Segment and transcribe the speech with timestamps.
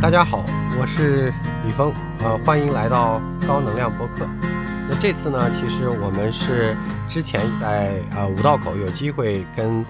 [0.00, 0.46] 大家好，
[0.80, 1.26] 我是
[1.62, 4.26] 李峰，呃，欢迎来到高能量播客。
[4.88, 6.74] 那这次呢，其实我们是
[7.06, 9.84] 之前在呃五道口有机会跟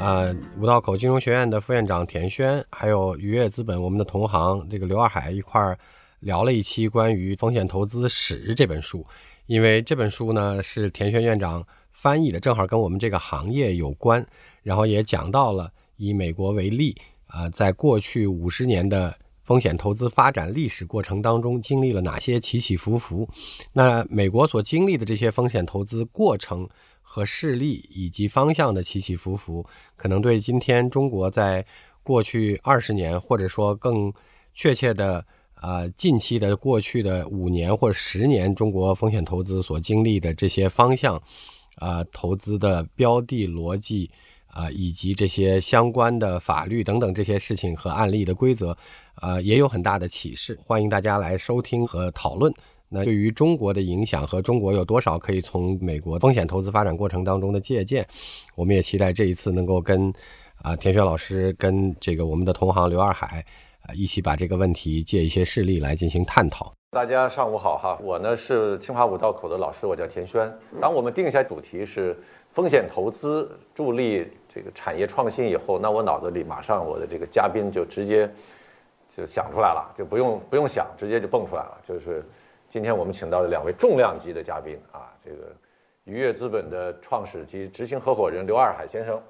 [0.00, 5.78] 呃五道口金融学院的副院长田轩，还有愉悦资本我们的同行这个刘二海一块儿
[6.18, 9.06] 聊了一期关于风险投资史这本书，
[9.46, 14.26] 因为这本书呢是田轩院长翻译的，正好跟我们这个行业有关，
[14.64, 16.96] 然后也讲到了以美国为例
[17.28, 23.28] 啊、在过去五十年的风险投资发展历史过程当中，经历了哪些起起伏伏？
[23.72, 26.68] 那美国所经历的这些风险投资过程
[27.00, 31.66] 和事例以及方向的起起伏伏，可能对今天中国在
[32.02, 34.12] 过去二十年，或者说更
[34.54, 35.24] 确切的
[35.60, 41.20] 呃近期的过去的五年或十年，中国风险投资所经历的这些方向，
[41.76, 44.08] 啊、投资的标的逻辑。
[44.54, 48.76] 啊、以及这些相关的法律等等这些事情和案例的规则，
[49.20, 50.58] 呃，也有很大的启示。
[50.64, 52.52] 欢迎大家来收听和讨论。
[52.88, 58.06] 那对于中国的影响和中国有多少可以从美国风险投资发展过程当中的借鉴，
[58.54, 60.12] 我们也期待这一次能够跟
[60.62, 63.44] 啊、田轩老师跟这个我们的同行刘二海
[63.82, 66.72] 啊、一起把这个问题借一些事例来进行探讨。
[66.92, 70.52] 大家上午好哈，我呢是清华五道口的老师，我叫田轩。
[70.80, 72.16] 当我们定下主题是
[72.52, 78.30] 风险投资助力这个产业创新以后，那我脑子里马上我的这个嘉宾就直接
[79.14, 81.78] 就想出来了，就不用不用想，直接就蹦出来了。
[81.82, 82.24] 就是
[82.66, 85.52] 今天我们请到的两位重量级的嘉宾啊，这个
[86.04, 89.20] 愉悦资本的创始及执行合伙人刘二海先生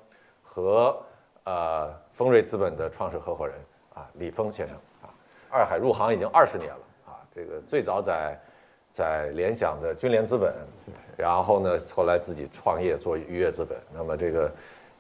[0.41, 0.97] 和
[1.43, 3.57] 呃丰瑞资本的创始合伙人
[3.93, 5.11] 啊李峰先生啊。
[5.51, 8.39] 二海入行已经二十年了啊，这个最早在
[8.93, 10.55] 在联想的君联资本，
[11.17, 13.77] 然后呢，后来自己创业做愉悦资本。
[13.93, 14.53] 那么这个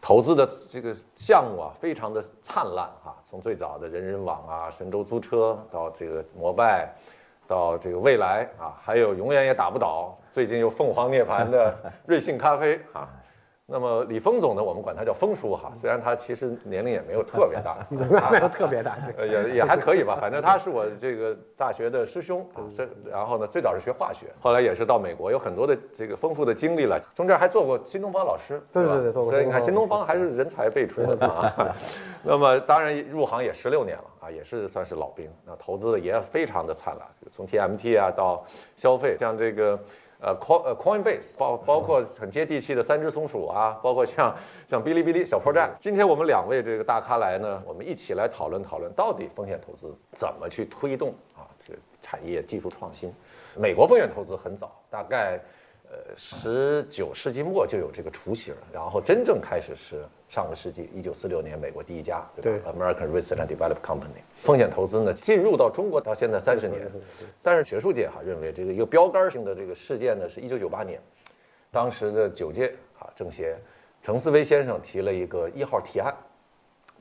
[0.03, 6.93] 投资的这个项目啊，非常的灿烂啊，从最早的人人网啊、神州租车到这个摩拜，
[7.47, 11.73] 到这个未来啊，还有永远也打不倒，最近又凤凰涅槃的
[12.05, 13.09] 瑞幸咖啡啊。
[13.65, 17.79] 那么李峰总呢，我们管他叫峰叔哈，虽然他其实年龄也没有特别大，
[18.31, 18.99] 没有特别大。
[19.17, 31.75] 呃，也也还可以吧，反正他是我这个大学的师兄啊，是然后呢，最早是学化学，后来也是到美国，有很多的这个丰富的经历了，中间还做过新东方老师，吧对对对所以你看新东方还是人才辈出的啊。
[32.25, 38.45] 那么当然入行也十六年了啊，也是算是老兵，那投资的也非常的灿烂，从 TMT 啊到
[38.75, 39.79] 消费，像这个。
[40.23, 44.33] 呃，Coin 呃 Coinbase 包包括很接地气的三只松鼠啊，包括像
[44.69, 45.75] 像哔哩哔哩小破站。
[45.81, 53.13] 今天我们两位这个大咖来呢，我们一起来讨论讨论，到底风险投资怎么去推动啊这个产业技术创新。
[53.57, 55.41] 美国风险投资很早，大概
[56.17, 64.23] 十九世纪末就有这个雏形，然后真正开始是上个世纪一九四六年美国第一家对吧？American Research and Development Company。
[64.43, 66.91] 风险投资呢进入到中国到现在三十年，
[67.43, 71.01] 但是学术界哈认为这个一个标杆性的这个事件呢是一九九八年，
[71.71, 73.57] 当时的九届啊政协
[74.03, 76.15] 程思维先生提了一个一号提案，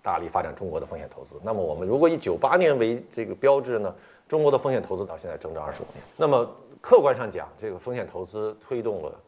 [0.03, 1.35] 大力发展中国的风险投资。
[1.43, 3.93] 那么我们如果以九八年为这个标志呢，
[4.27, 6.03] 中国的风险投资到现在整整二十五年。
[6.17, 6.49] 那么
[6.81, 9.19] 客观上讲，这个风险投资推动了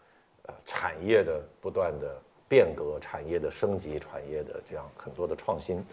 [0.47, 2.19] 呃产业的不断的
[2.49, 5.83] 变革、产业的升级、产业的这样很多的创新。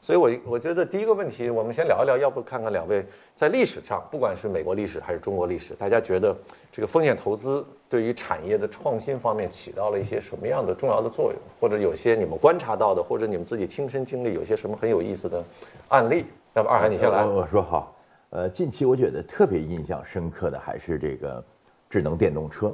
[0.00, 3.04] 所以我我觉得第一个问题，我们先聊一聊，要不看看两位
[3.34, 6.34] 在历史上，不管是美国历史还是中国历史，大家觉得
[6.72, 15.44] 这个风险投资对于产业的创新方面起到了一些什么样的重要的作用，或者有些你们观察到的，或者你们自己亲身经历有些什么很有意思的
[15.88, 16.24] 案例？
[16.54, 17.24] 要不二海你先来。
[17.24, 17.94] 我我说好，
[18.30, 21.44] 呃，近期我觉得特别印象深刻的还是这个
[21.88, 22.72] 智能电动车。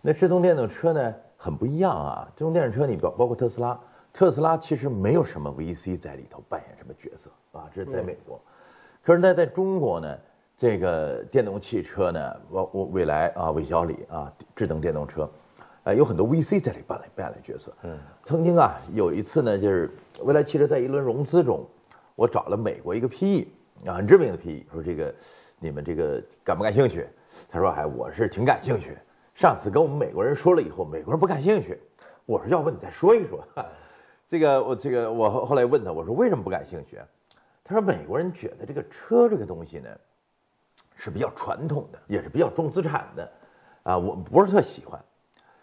[0.00, 2.28] 那智能电动车呢，很不一样啊。
[2.34, 3.78] 智能电动车你包包括特斯拉，
[4.12, 8.40] 特斯拉其实没有什么 VC 在里头扮演什么角色啊，这是在美国。
[9.04, 10.18] 可是呢，在中国呢，
[10.56, 15.30] 这个电动汽车呢，包括未来啊、魏小李啊，智能电动车，
[15.84, 17.72] 呃，有很多 VC 在里扮演扮演角色。
[17.84, 19.88] 嗯，曾经啊，有一次呢，就是
[20.24, 21.64] 未来汽车在一轮融资中，
[22.16, 23.46] 我找了美国一个 PE
[23.86, 25.14] 啊，很知名的 PE，说这个
[25.58, 27.06] 你们这个感不感兴趣？
[27.48, 28.96] 他说，哎，我是挺感兴趣。
[29.34, 31.80] 上次跟我们美国人说了以后，美国人不感兴趣。
[32.26, 33.44] 我说，要不你再说一说。
[34.28, 36.98] 这个我这个我后后来问他，我说为什么不感兴趣？
[37.64, 39.88] 他说美国人觉得这个车这个东西呢，
[40.96, 43.32] 是比较传统的，也是比较重资产的，
[43.82, 45.00] 啊，我不是特喜欢。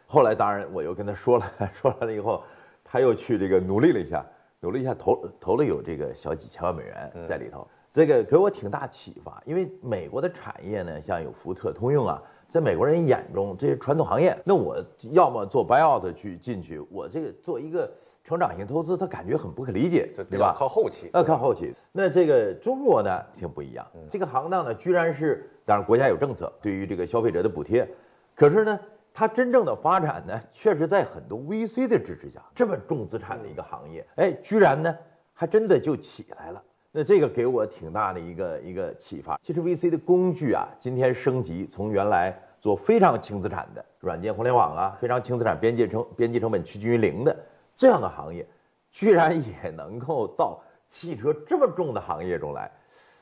[0.08, 2.44] 后来当然我又跟他说了， 说完了以后，
[2.84, 4.26] 他又去这个努力了一下，
[4.60, 9.42] 努力一下投投了有这个小几千万美元在里头，这个给我挺大启发。
[9.46, 17.92] 因为美国的产业呢，像有福特、通用啊，在美国人眼中这些传统行业，那我要么做 buyout 去进去，我这个做一个
[18.24, 20.54] 成长型投资，他感觉很不可理解，对吧？
[20.58, 21.74] 靠后期，要看后期。
[21.92, 23.86] 那这个中国呢，挺不一样。
[24.10, 27.88] 这个行当呢，居然是当然国家有政策对于这个消费者的补贴，
[28.36, 28.80] 可是呢，
[29.14, 34.96] 它真正的发展呢，确实在很多 VC 的支持下，这么重资产的一个行业，哎，居然呢，
[35.34, 36.64] 还真的就起来了。
[36.92, 39.40] 那这个给我挺大的一个一个启发。
[39.44, 47.36] 其实 VC 的工具啊，今天升级，从原来做非常轻资产的软件互联网啊，非常轻资产边际成边际成本趋近于零的
[47.78, 48.46] 这样的行业，
[48.92, 52.72] 居然也能够到汽车这么重的行业中来，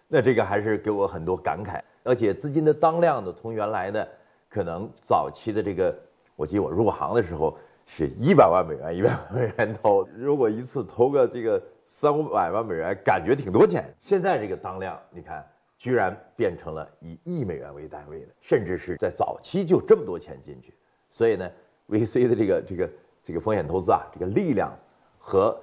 [0.07, 1.81] 那这个还是给我很多感慨。
[2.03, 4.07] 而且资金的当量呢，从原来的
[4.47, 5.93] 可能早期的这个，
[6.37, 13.91] 我记得我入行的时候是一百万美元一百万美元投，如果一次投个这个三五百万美元，感觉挺多钱。
[14.03, 15.43] 现在这个当量，你看。
[15.79, 20.73] 居然变成了以亿美元为单位的，甚至是在早期就这么多钱进去，
[21.07, 21.47] 所以呢
[21.87, 22.89] ，VC 的这个这个
[23.23, 24.75] 这个风险投资啊，这个力量
[25.19, 25.55] 和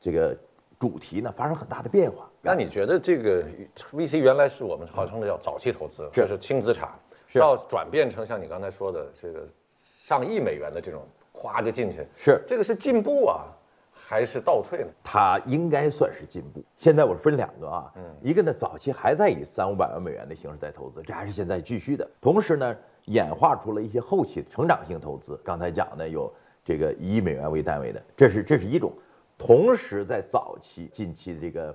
[0.00, 0.36] 这个
[0.76, 2.28] 主题呢发生很大的变化。
[2.42, 3.44] 那你觉得这个
[3.92, 6.90] VC 原来是我们号称的叫早期投资，这是轻资产，
[7.34, 9.46] 要转变成像你刚才说的这个
[9.76, 11.06] 上亿美元的这种，
[11.40, 13.46] 咵就进去，是这个是进步啊？
[13.92, 14.88] 还是倒退呢？
[15.04, 16.62] 它应该算是进步。
[16.76, 22.08] 现在我分两个啊，嗯，一个呢早期还在以三五百万美元的形式在投资，这还是现在继续的。
[22.20, 25.40] 同时呢，演化出了一些后期成长性投资。
[25.44, 26.32] 刚才讲的有
[26.64, 28.92] 这个一亿美元为单位的，这是这是一种。
[29.38, 31.74] 同时在早期近期的这个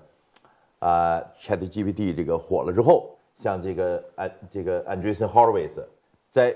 [0.80, 5.84] 啊 ChatGPT 这个火了之后，像这个安这个 Andreessen Horowitz
[6.32, 6.56] 在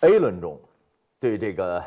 [0.00, 0.58] A 轮中
[1.20, 1.82] 对这个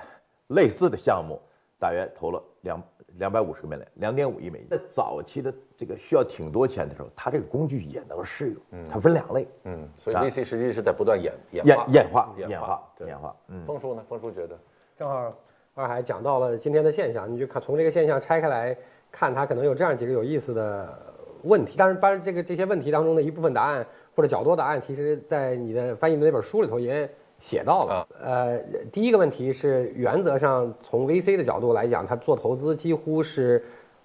[0.50, 1.42] 类似的项目
[1.80, 2.81] 大约投了两。
[3.18, 4.68] 两百五十个美元，两点五亿美金。
[4.69, 8.56] 在早期的这个需要挺多钱的时候，它这个工具也能适用。
[8.69, 9.48] 嗯，它分两类。
[9.63, 13.36] 嗯，所以 VC 实际是在不断演演演演化演化演化。
[13.48, 14.06] 嗯，峰叔呢？
[14.07, 14.57] 峰叔觉得，
[14.96, 15.34] 正好
[15.74, 18.78] 二海讲到了今天的现象，你就看从这个现象拆开来
[19.12, 20.98] 看，它可能有这样几个有意思的
[21.42, 21.75] 问题。
[21.75, 23.86] 当然，把这个这些问题当中的一部分答案
[24.16, 27.10] 或者较多答案，其实在你的翻译的那本书里头也。
[27.40, 28.60] 写到了，呃，
[28.92, 33.64] 第一个问题是原则上从 VC 的角度来讲，他做投资几乎是，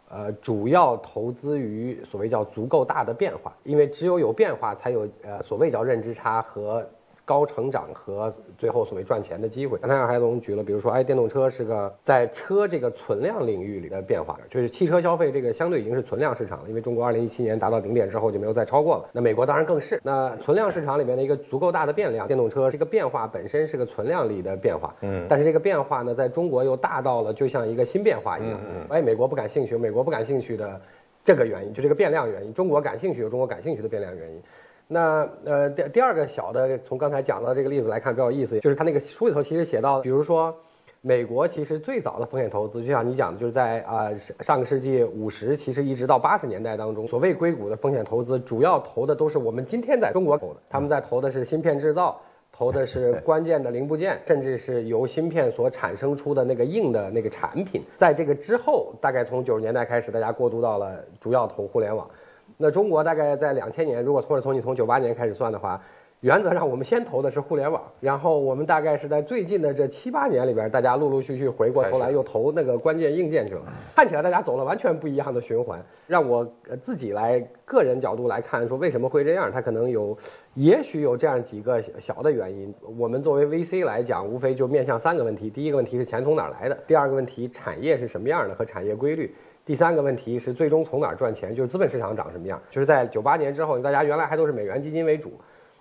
[0.09, 6.87] 呃，主要投资于所谓叫足够大的变化，因为只有有变化，才有呃所谓叫认知差和。
[7.25, 9.79] 高成长和最后所谓赚钱的机会。
[9.79, 19.09] 刚才二海总举了，比如说，哎，电动车是个在车这个存量领域里的变化，就是汽车消费这个相对已经是存量市场了，因为中国二零一七年达到顶点之后就没有再超过了。
[19.12, 20.00] 那美国当然更是。
[20.03, 30.81] 那存量市场里面的一个足够大的变量，电动车这个变化本身是个存量里的变化，嗯，但是这个变化呢，在中国又大到了就像一个新变化一样，嗯，哎，美国不感兴趣，美国不感兴趣的
[31.25, 34.43] 这个原因，就这个变量原因，中国感兴趣有中国感兴趣的变量原因。
[34.87, 40.55] 那呃，第第二个小的，从刚才讲到这个例子来看，比较有意思，就是他那个书里头其实写到，比如说，
[41.01, 44.11] 美国其实最早的风险投资，就像你讲的，就是在啊
[44.41, 52.21] 上个世纪五十，其实一直到八十年代当中，所谓硅谷的风险投资，主要投的都是我们今天在中国投的，他们在投的是芯片制造，
[52.53, 57.83] 投的是关键的零部件，甚至是由芯片所产生出的那个硬的那个产品。
[57.99, 62.09] 在这个之后，大概从九十年代开始，大家过渡到了主要投互联网。
[62.56, 65.81] 那中国大概在两千年，如果或者从你从九八年开始算的话，
[66.21, 73.61] 原则上我们先投的是互联网，然后我们大概是在最近的这七八年里边，大家陆陆续续回过头来又投那个关键硬件去了。
[73.95, 75.85] 看起来大家走了完全不一样的循环。
[76.06, 76.47] 让我
[76.83, 79.52] 自己来个人角度来看，说为什么会这样？
[79.52, 80.17] 它可能有，
[80.55, 82.73] 也许有这样几个小的原因。
[82.97, 89.35] 我们作为 VC 来讲，无非就面向三个问题：第一个问题是钱从哪儿来的；第二个问题产业是什么样的和产业规律。
[89.66, 92.61] 第三个问题是最终从哪儿赚钱，就是资本市场长什么样。
[92.68, 95.33] 就是在九八年之后，大家原来还都是美元基金为主，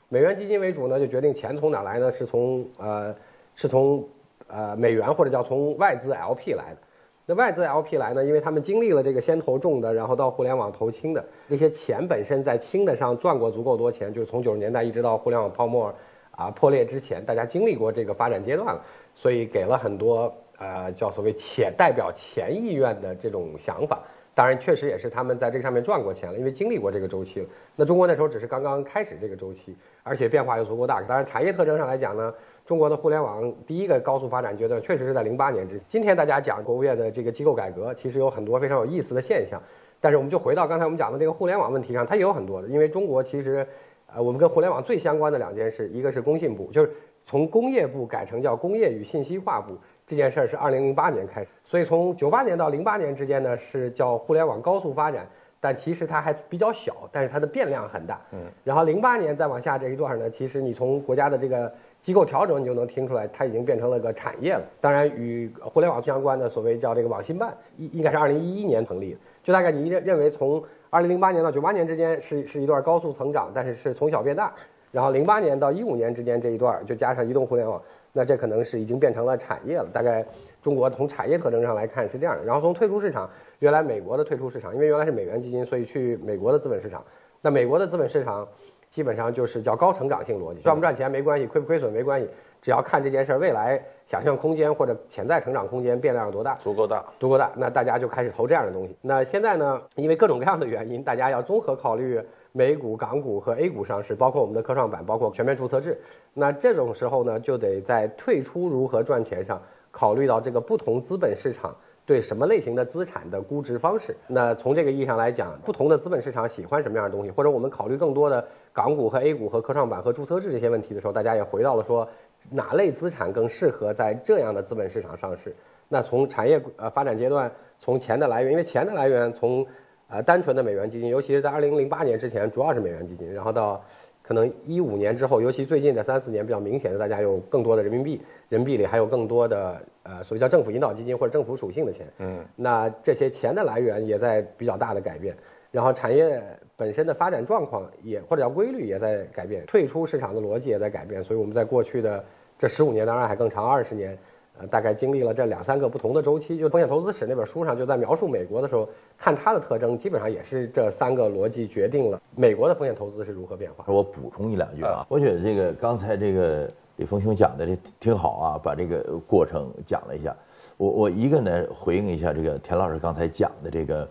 [0.07, 2.09] 美元基金为主呢，就决定钱从哪儿来呢？
[2.13, 3.13] 是从呃，
[3.55, 4.07] 是从
[4.47, 6.77] 呃美元或者叫从外资 LP 来的。
[7.25, 15.93] 那外资 LP 来呢，因为他们经历了这个先投重的，然后到互联网投轻的，这些钱本身在轻的上赚过足够多钱，就是从九十年代一直到互联网泡沫
[16.31, 18.81] 啊破裂之前，大家经历过这个发展阶段了，
[19.13, 20.33] 所以给了很多。
[20.63, 24.00] 呃，叫所谓钱代表钱意愿的这种想法，
[24.34, 27.46] 当然确实也是他们在这上面赚过钱了，因为经历过这个周期了。
[27.75, 31.01] 那中国那时候只是刚刚开始这个周期，而且变化又足够大。
[31.01, 32.34] 当然，产业特征上来讲呢，
[32.65, 35.77] 中国的互联网第一个高速发展阶段确实是在零八年之。
[35.89, 39.62] 今天大家讲国务院的这个机构改革，其实有很多非常有意思的现象。
[40.00, 42.70] 但是我们就回到刚才我们讲的这个互联网问题上，它也有很多的。
[42.70, 43.67] 因为中国其实，
[44.08, 46.91] 呃，我们跟互联网最相关的两件事，一个是工信部，就是
[47.25, 49.77] 从工业部改成叫工业与信息化部。
[50.05, 55.25] 这件事儿是二零零八年开始，所以从九八年到零八年之间呢，是叫互联网高速发展，
[55.62, 58.19] 但其实它还比较小，但是它的变量很大。
[58.31, 64.62] 嗯，然后零八年再往下这一段呢，其实你从国家的这个机构调整，你就能听出来，它已经变成了个产业了。
[64.81, 69.19] 当然，与互联网相关的所谓叫这个网信办，应应该是二零一一年成立的。
[69.41, 74.53] 就大概你认认为从二零零八年到九八年之间是是一段高速成长，但是是从小变大。
[74.91, 77.81] 然后零八年到一五年之间这一段，就加上移动互联网，
[78.13, 79.89] 那这可能是已经变成了产业了。
[79.91, 80.25] 大概
[80.62, 82.46] 中国从产业特征上来看是这样的。
[82.46, 83.29] 然后从退出市场，
[83.60, 87.03] 原来美国的退出市场，因为原来是美元基金，所以去美国的资本市场。
[87.41, 88.48] 那美国的资本市场。
[88.93, 92.29] 基本上就是叫高成长性逻辑，赚不赚钱没关系，亏不亏损没关系，
[92.62, 98.96] 只要看这件事儿未来想象空间或者潜在成长空间变量有多大，足够大，足够大，那大家就开始投这样的东西。
[99.01, 102.22] 那现在呢，因为各种各样的原因，大家要综合考虑
[102.53, 106.00] 美股、港股和 A 股上市，包括我们的科创板，包括全面注册制。
[106.33, 111.75] 那这种时候呢，就得在退出如何赚钱上考虑到这个不同资本市场。
[112.05, 114.15] 对什么类型的资产的估值方式？
[114.27, 122.07] 那从这个意义上来讲，不同的资本市场喜欢什么样的东西，或者我们考虑更多的港股和 A 股和科创板和注册制这些问题的时候，大家也回到了说，
[122.50, 125.55] 哪类资产更适合在这样的资本市场上市？
[125.88, 129.65] 那从产业呃发展阶段，从钱的来源，因为钱的来源从
[130.13, 133.84] 呃单纯的美元基金，尤其是在二零零八年之前，主要是美元基金，然后到。
[134.25, 142.08] 可能一五年之后，尤其最近的三四年比较明显的，大家有更多的人民币，人民币里还有更多的呃，所谓叫政府引导基金或者政府属性的钱。
[142.20, 145.36] 嗯，那这些钱的来源也在比较大的改变，
[145.72, 146.41] 然后产业
[146.77, 152.24] 本身的发展状况也或者叫规律也在改变，退出市场的逻辑也在改变，所以我们在过去的
[152.58, 154.17] 这十五年，当然还更长二十年。
[154.60, 163.83] 呃，大概经历了这两三个不同的周期，就《风险投资史》那本书上就在描述美国的时候，看它的特征，基本上也是这三个逻辑决定了美国的风险投资是如何变化。
[163.88, 170.36] 我补充一两句啊，我觉得这个刚才这个李峰兄讲的这挺好啊，把这个过程讲了一下。
[170.77, 174.07] 我我一个呢回应一下这个田老师刚才讲的这个，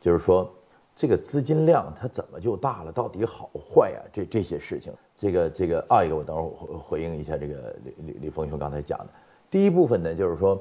[0.00, 0.50] 就是说
[0.96, 4.00] 这个资金量它怎么就大了，到底好坏呀？
[4.10, 9.08] 这这些事情，这个这个二一个我等会儿回回应一下这个李李李峰兄刚才讲的。
[9.52, 10.58] 第一部分呢，就是说，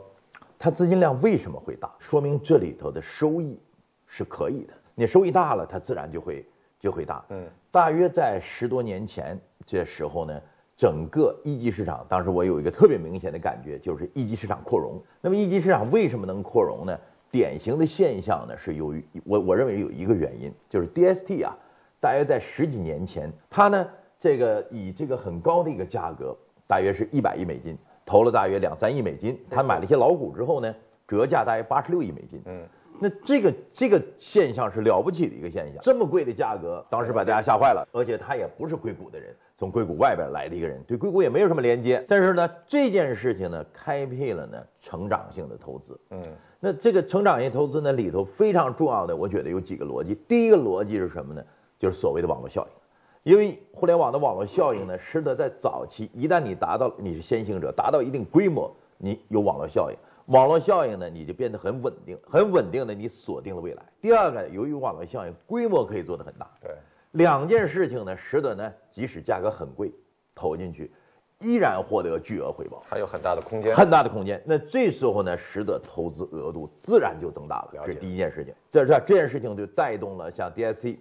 [0.59, 1.89] 它资金量为什么会大？
[1.97, 3.57] 说明这里头的收益
[4.05, 4.73] 是可以的。
[4.95, 6.45] 你收益大了，它自然就会
[6.77, 7.23] 就会大。
[7.29, 10.41] 嗯，大约在十多年前这时候呢，
[10.75, 15.01] 整个一级市场，当时我有一个特别明显的感觉，就是一级市场扩容。
[15.21, 16.99] 那么一级市场为什么能扩容呢？
[17.31, 21.55] 典型的现象呢，是由于我我认为有一个原因，就是 DST 啊，
[22.01, 23.87] 大约在十几年前，它呢
[24.19, 26.35] 这个以这个很高的一个价格，
[26.67, 27.77] 大约是一百亿美金。
[28.11, 30.75] 投了大约两三亿美金，他买了一些老股之后呢，
[31.07, 32.41] 折价大约八十六亿美金。
[32.45, 32.61] 嗯，
[32.99, 37.87] 那这个这个现象是了不起的一个现象，这么贵的价格，当时把大家吓坏了。
[37.93, 42.03] 而且他也不是硅谷的人，从硅谷外边来的一个人，对硅谷也没有什么连接。
[42.05, 45.97] 但是呢，这件事情呢，开辟了呢成长性的投资。
[46.09, 46.21] 嗯，
[46.59, 50.13] 那这个成长性投资呢里头非常重要的，我觉得有几个逻辑。
[50.27, 51.41] 第一个逻辑是什么呢？
[51.79, 52.80] 就是所谓的网络效应。
[53.23, 59.97] 因为互联网的网络效应呢，使得在早期，一旦你达到你是先行者，达到一定规模，你有网络效应。
[60.27, 63.83] 网络效应呢，你就变得很稳定，很稳定的，你锁定了未来。
[63.99, 66.49] 第二个，由于网络效应，规模可以做得很大。
[66.61, 66.71] 对，
[67.11, 69.91] 两件事情呢，使得呢，即使价格很贵，
[70.33, 70.91] 投进去，
[71.39, 74.41] 依然获得巨额回报，还有很大的空间，很大的空间。
[74.45, 77.71] 那这时候呢，使得投资额度自然就增大了。
[77.85, 78.51] 这是第一件事情。
[78.71, 80.97] 这这这件事情就带动了像 DSC。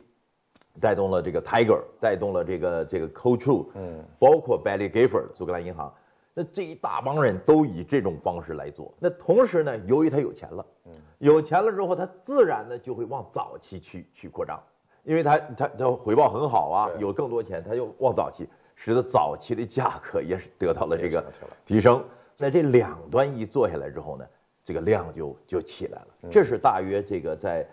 [0.80, 5.92] 带动了这个 Tiger，带动了这个这个 Co-True，嗯，包括 Bailey Gifford 苏格兰银行，
[6.32, 8.92] 那这一大帮人都以这种方式来做。
[8.98, 14.58] 那同时呢，由于他有钱了，嗯，有钱了之后，他自然呢就会往早期去去扩张，
[15.04, 21.24] 因为他他他回报很好啊，有更多钱，他就往早期，使得早期的价格也是得到了这个
[21.66, 22.02] 提升。
[22.36, 24.24] 在这两端一做下来之后呢，
[24.64, 26.08] 这个量就就起来了。
[26.30, 27.68] 这是大约这个在。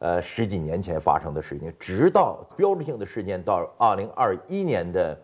[0.00, 5.18] 呃，十几年前发生的事情，直到标志性的事件到二零二一年的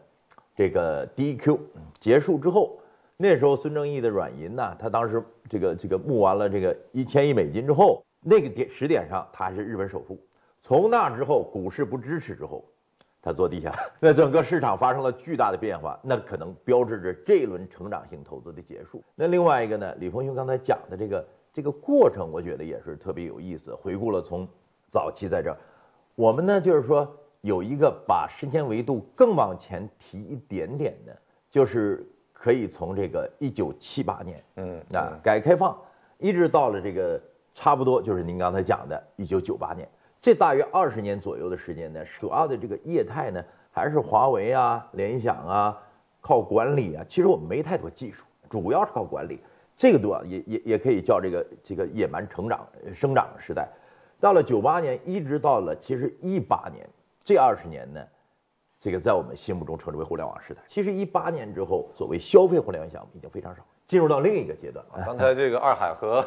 [0.55, 1.59] 这个 DQ
[1.99, 2.79] 结束之后，
[3.17, 10.19] 那时候孙正义的软银呢，他当时这个这个募完了这个一千亿美金之后，那个点时点上他还是日本首富。
[10.61, 12.63] 从那之后，股市不支持之后，
[13.23, 19.03] 他坐地下，那整个市场发生了巨大的变化，那可能标志着这一轮成长性投资的结束。
[19.15, 24.47] 那另外一个呢，李峰兄刚才讲的这个这个过程，我觉得也是特别有意思，回顾了从。
[24.89, 25.57] 早期在这儿，
[26.15, 27.07] 我们呢就是说
[27.41, 31.17] 有一个把时间维度更往前提一点点的，
[31.51, 35.77] 就是可以从这个一九七八年，嗯，啊，改革开放，
[36.19, 37.21] 一直到了这个
[37.55, 39.89] 差不多就是您刚才讲的一九九八年，
[40.21, 45.77] 这大约二十年左右的时间呢，主要的这个业态呢还是华为啊、联想啊，
[46.21, 49.41] 靠管理啊，其实我们没太多技术，主要是靠管理，
[49.77, 53.69] 这个多也也也可以叫这个这个野蛮成长生长时代。
[54.19, 56.89] 到了九八年，一直到了其实一八年，
[57.25, 58.01] 这二十年呢，
[58.81, 60.61] 这个在我们心目中称之为互联网时代。
[60.67, 64.85] 其实一八年之后，所谓消费互联网项目已经非常少，进入到另一个阶段。
[65.05, 66.25] 刚才这个二海和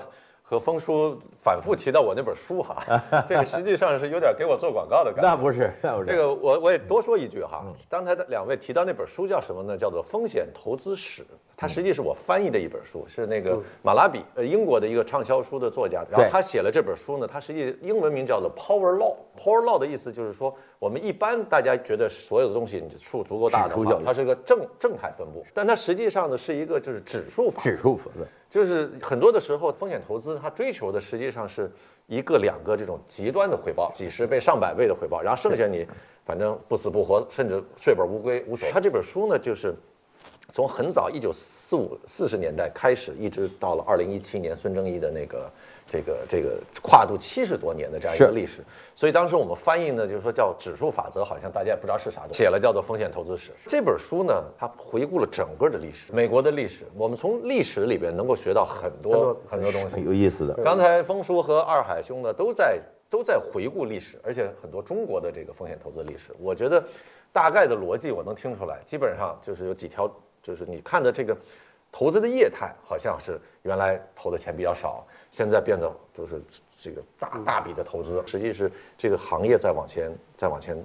[0.50, 2.84] 和风叔反复提到我那本书哈，
[3.27, 5.29] 这个实际上是有点给我做广告的感觉。
[5.29, 6.10] 那不是，那不是。
[6.10, 9.77] 这个我我也多说一句哈，刚才的两位提到那本书叫什么呢？
[9.77, 11.22] 叫做《风险投资史》。
[11.56, 16.03] 它实际是我翻译的一本书，是那个马拉比，呃，英国的一个畅销书的作家。
[16.10, 19.18] 然后他写了这本书呢，他实际英文名叫做 Power Law。
[19.38, 27.62] Power Law 的意思就是说，我们一般大家觉得所有的东西你数足够大的话，它是个正正态分布，但它实际上呢是一个就是指数法。
[27.62, 28.09] 指数法，
[28.50, 31.69] 就是很多的时候风险投资它追求的实际上是
[32.07, 35.86] 一个两个这种极端的回报，几十倍、上百倍的回报，然后剩下你
[36.25, 38.71] 反正不死不活，甚至血本无归无所谓。
[38.71, 39.75] 他这本书呢就是。
[40.51, 45.48] 从很早一九四五四十年代开始，一直到了二零一七年孙正义的那个
[45.89, 53.51] 这个这个跨度七十多年的这样一个历史，所以当时我们翻译呢，就是说叫指数法则，好像大家也不知道是啥东西，写了叫做风险投资史。
[53.67, 60.53] 这本书呢，它回顾了整个的历史，美国的历史，我们从历史里边能够学到很多很多东西，很有意思的。
[60.63, 62.79] 刚才峰叔和二海兄呢，都在
[63.10, 66.84] 都在回顾历史，而且很多中国的这个风险投资历史，我觉得
[67.34, 70.10] 大概的逻辑我能听出来，基本上就是有几条。
[70.41, 71.36] 就是你看的这个
[71.91, 76.41] 投资的业态，好像是原来投的钱比较少，现在变得就是
[76.77, 80.75] 这个大大笔的投资，实际是这个行业在往前在往前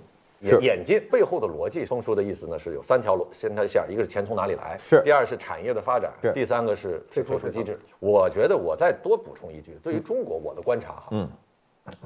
[0.41, 1.01] 演演进。
[1.11, 7.79] 背后的逻辑，丰叔的意思呢是有三条路三条线，一个是钱从哪里来，是第二是产业的发展，第三个是是退出机制。
[7.99, 11.29] 我觉得我再多补充一句，对于中国我的观察哈，嗯，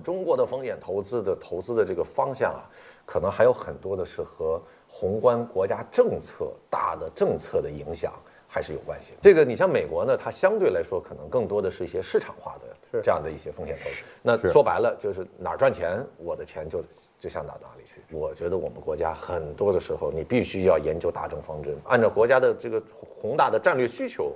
[0.02, 2.62] 中国的风险投资的投资的这个方向啊，
[3.04, 4.60] 可能还有很多的是和。
[4.90, 8.14] 宏观国家政策大的政策的影响
[8.48, 9.12] 还是有关系。
[9.20, 14.02] 这个你像美国呢，它相对来说可能更多的是一些市场化的这样的一些风险投资。
[14.22, 16.82] 那说白了就是哪儿赚钱，我的钱就
[17.20, 18.00] 就向哪哪里去。
[18.10, 22.82] 我觉得我们国家很多的时候，你必须要研究大政方针，按照国家的这个
[23.20, 24.34] 宏大的战略需求。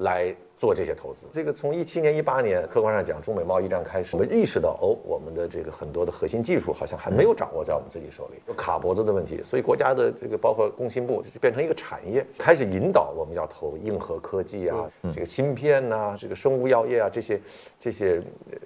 [0.00, 17.40] 来做这些投资，这个从一七年、一八年，客观上讲，中美贸易战开始，我们意识到，哦，我们的这个很多的核心技术好像还没有掌握在我们自己手里，有卡脖子的问题，所以国家的这个包括工信部就变成一个产业，开始引导我们要投硬核科技啊，这个芯片呐，这个生物药业啊，这些
[17.78, 18.58] 这些呃，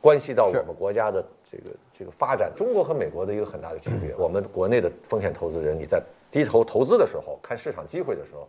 [0.00, 2.50] 关系到我们国家的这个这个发展。
[2.56, 8.48] 中国和美国的一个很大的区别，我们国内的风险投资人，你在低头投资的时候，看市场机会的时候。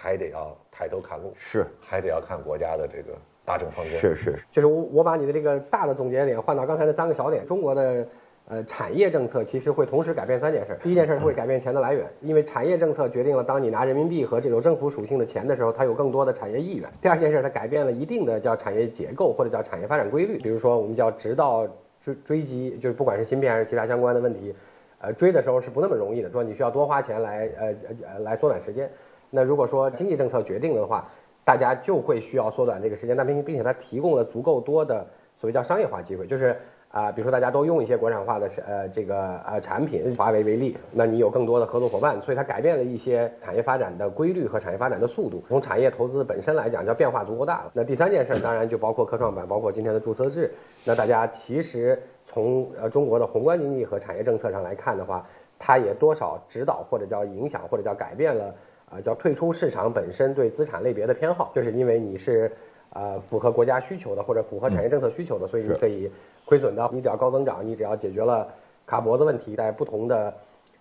[0.00, 8.06] 还得要抬头看路，是，还得要看国家的这个大政方针，是是，就是我我把你的这个大的总结点换到刚才的三个小点，中国的
[8.46, 16.88] 呃产业政策其实会同时改变三件事，第一件事会改变钱的来源，因为产业政策决定了当你拿人民币和这种政府属性的钱的时候，它有更多的产业意愿。
[17.02, 21.66] 第二件事它改变了一定的叫产业结构或者叫产业发展规律，比如说我们叫直到
[22.00, 24.54] 追追击，就是不管是芯片还是其他相关的问题，
[25.00, 27.74] 呃追的时候是不那么容易的，说你需要多花钱来呃
[28.14, 28.88] 呃来缩短时间。
[29.30, 31.08] 那如果说经济政策决定的话，
[31.44, 36.56] 大家就会需要缩短这个时间，但并并且它提供了足够多的所谓叫商业化机会，就是
[36.90, 45.42] 啊，比如说大家都用一些国产化的呃这个呃产品，华为为例，那你有更多的合作伙伴，所以它改变了一些产业发展的规律和产业发展的速度。
[45.48, 47.70] 从产业投资本身来讲，叫变化足够大了。
[47.72, 50.50] 那第三件事当然就包括科创板，包括今天的注册制。
[50.84, 55.26] 那大家其实从呃中国的宏观经济和产业政策上来看的话，
[55.58, 58.54] 它也多少指导或者叫影响或者叫改变了。
[58.90, 62.50] 啊，叫退出市场本身对资产类别的偏好，就是因为你是，
[62.90, 66.10] 呃，符合国家需求的或者符合产业政策需求的，所以你可以
[66.46, 68.48] 亏损的，你只要高增长，你只要解决了
[68.86, 70.34] 卡脖子问题，在不同的，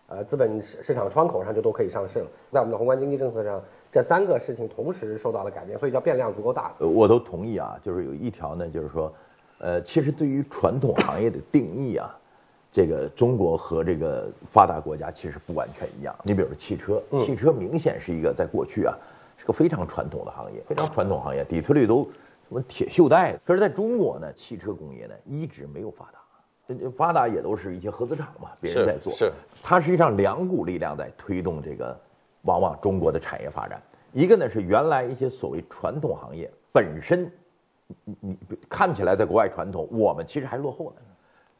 [0.08, 2.28] 呃，资本市场窗口上就都可以上市了。
[2.52, 6.74] 在我们的宏观经济政策上，这三个事情同时受到了改变，所以叫变量足够大。
[6.80, 9.14] 我都同意啊，就是有一条呢，就是说，
[9.60, 12.17] 呃，其实对于传统行业的定义啊。
[12.78, 16.16] 这个中国和这个发达国家其实不完全一样。
[16.22, 18.96] 你比如说汽车，汽车明显是一个在过去啊
[19.36, 22.04] 是个非常传统的行业，非常传统行业，底特律都
[22.48, 23.36] 什么铁锈带。
[23.44, 29.12] 可是在中国呢，汽车工业呢一直没有发达，发达也都是一些合资厂嘛，别人在做。
[29.12, 29.32] 是，
[29.64, 32.00] 它实际上两股力量在推动这个，
[32.44, 33.82] 往往中国的产业发展。
[34.14, 37.32] 一个呢是原来一些所谓传统行业本身，
[38.04, 38.38] 你你
[38.70, 41.02] 看起来在国外传统，我们其实还落后呢，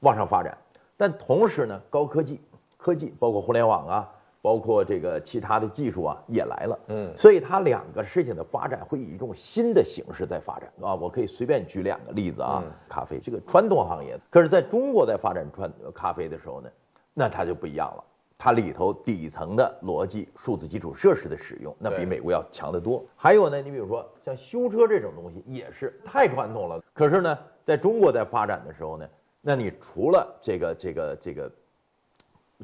[0.02, 0.56] 往上发展。
[0.98, 2.42] 但同时呢，高科技、
[2.76, 6.80] 科技包括互联网啊，包括这个其他的技术啊，也来了。
[6.88, 10.96] 嗯，所以它两个事情的发展会以一种新的形式在发展啊。
[10.96, 16.70] 我可以随便举两个例子啊，咖啡这个传统行业，可是在中国在发展传咖啡的时候呢，
[17.14, 18.04] 那它就不一样了。
[18.40, 23.06] 它里头底层的逻辑、数字基础设施的使用，那比美国要强得多。
[23.16, 26.82] 还有呢，你比如说像修车这种东西，也是太传统了。
[26.94, 29.08] 可是呢，在中国在发展的时候呢。
[29.48, 31.52] 那你除了这个这个这个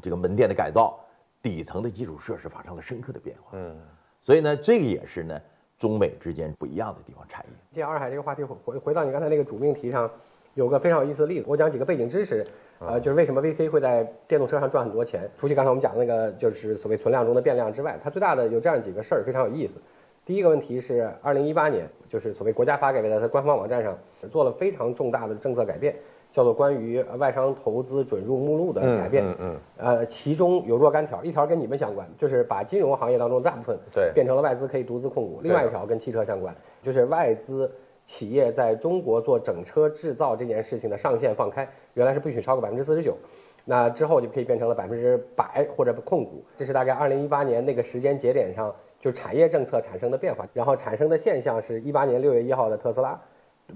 [0.01, 0.99] 这个门店的改造，
[1.41, 3.51] 底层的基础设施发生了深刻的变化。
[3.53, 3.73] 嗯，
[4.21, 5.39] 所以呢，这个也是呢
[5.79, 7.51] 中美之间不一样的地方产业。
[7.73, 10.11] 借洱海这个话题回回回到你刚才那个主命题上，
[10.55, 12.45] 有个非常有意思的例子，我讲几个背景知识，
[12.79, 15.31] 呃，就是为什么 VC 会在电动车上赚很多钱。
[15.37, 19.81] 除去刚才我们讲的那个就是所谓存量中的变量之外，它最大的有这样几个事儿非常有意思。
[20.25, 23.97] 第一个问题是，二零一八年就是所谓国家发改委在它官方网站上
[24.29, 25.95] 做了非常重大的政策改变，
[26.33, 29.23] 叫做关于外商投资准入目录的改变。
[29.23, 37.71] 嗯嗯呃，其中有若干条，一条跟你们相关，就是把金融行业当中大部分对变成了外资可以独资控股；另外一条跟汽车相关，就是外资
[38.05, 43.15] 企业在中国做整车制造这件事情的上限放开，原来是不许超过百分之四十九，
[43.63, 46.43] 那之后就可以变成了百分之百或者控股。
[46.57, 53.19] 这是大概二零一八年那个时间节点上，就是产业政策产生的变化，然后产生的现象是一八年六月一号的特斯拉，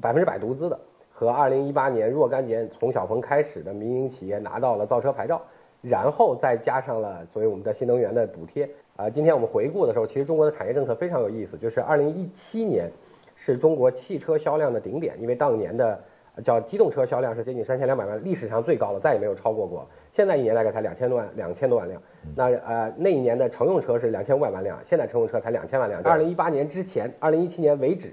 [0.02, 0.78] 百分之百独资的，
[1.20, 5.42] 和二零一八年若干年从小鹏开始的民营企业拿到了造车牌照。
[5.82, 12.92] 然后再加上了所谓我们的新能源的补贴啊、今天我们回顾的时候，其实中国的产业政策非常有意思，就是二零一七年
[13.36, 16.00] 是中国汽车销量的顶点，因为当年的
[16.36, 19.88] 呃叫机动车销量是接近三千两百万，历史上最高了，再也没有超过过。
[20.12, 22.02] 现在一年大概才两千多万，两千多万辆。
[22.36, 26.02] 那呃那一年的乘用车是两千五百万辆，现在乘用车才两千万辆。
[26.02, 28.12] 二零一八年之前，二零一七年为止，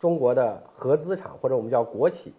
[0.00, 2.34] 中国的合资厂或者我们叫国企，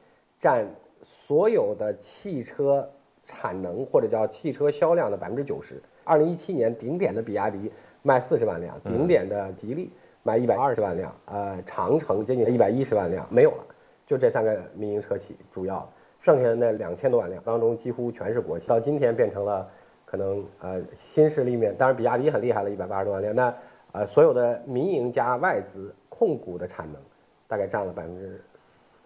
[0.45, 0.63] 占
[1.01, 2.87] 所有的汽车
[3.23, 5.81] 产能或者叫汽车销量的百分之九十。
[6.03, 7.71] 二零一七年顶点的比亚迪
[8.03, 13.65] 卖四十万辆，顶点的吉利卖一百二十万辆，呃，长城接近一百一十万辆，没有了，
[14.05, 19.67] 就这三个民营车企主要，剩下的那两千多万辆当中几乎全是国企，到今天变成了
[20.05, 23.51] 可能呃新势力面，当然比亚迪很厉害了，一百八十多万辆，那
[23.93, 27.01] 呃所有的民营加外资控股的产能
[27.47, 28.39] 大概占了百分之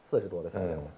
[0.10, 0.92] 四十多的销量吧。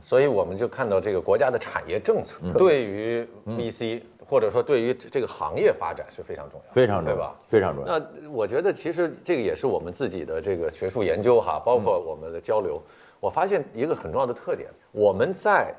[0.00, 7.34] 所以我们就看到这个国家的产业政策对于 VC 或者说对于这个行业发展是非常重要，非常重要对吧？
[7.48, 7.98] 非常重要。
[7.98, 12.82] 那我觉得其实这个也是我们自己的这个学术研究哈，包括我们的交流，
[13.20, 15.74] 我发现一个很重要的特点，我们在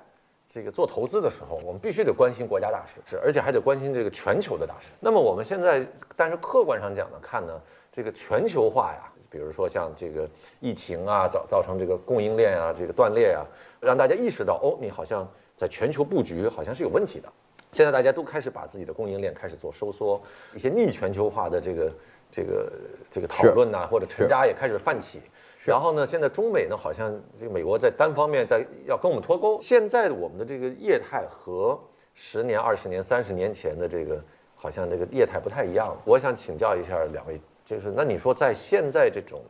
[0.47, 4.89] 这个做投资的时候，我们必须得关心国家大事，是而且还得关心这个全球的大事。
[4.99, 5.83] 那么我们现在，
[6.15, 7.59] 但是客观上讲呢，看呢，
[7.91, 10.25] 这个全球化呀，比如说像这个
[10.61, 13.43] 疫情啊，造造成这个供应链啊这个断裂啊，
[13.81, 17.27] 让大家意识到哦，你好像在全球布局好像是有问题的。
[17.73, 20.21] 现在大家都开始把自己的供应链开始做收缩，
[20.53, 21.93] 一些逆全球化的这个
[22.31, 22.71] 这个
[23.11, 25.19] 这个讨论呐、或者沉渣也开始泛起。
[25.65, 29.59] 然后呢，现在中美呢，好像这个美国在单方面在要跟我们脱钩。
[29.59, 31.77] 现在的我们的这个业态和
[32.13, 34.23] 十年、二十年、三十年前的这个
[34.55, 35.93] 好像这个业态不太一样。
[36.05, 39.41] 我想请教一下两位，就是那你说在现在这种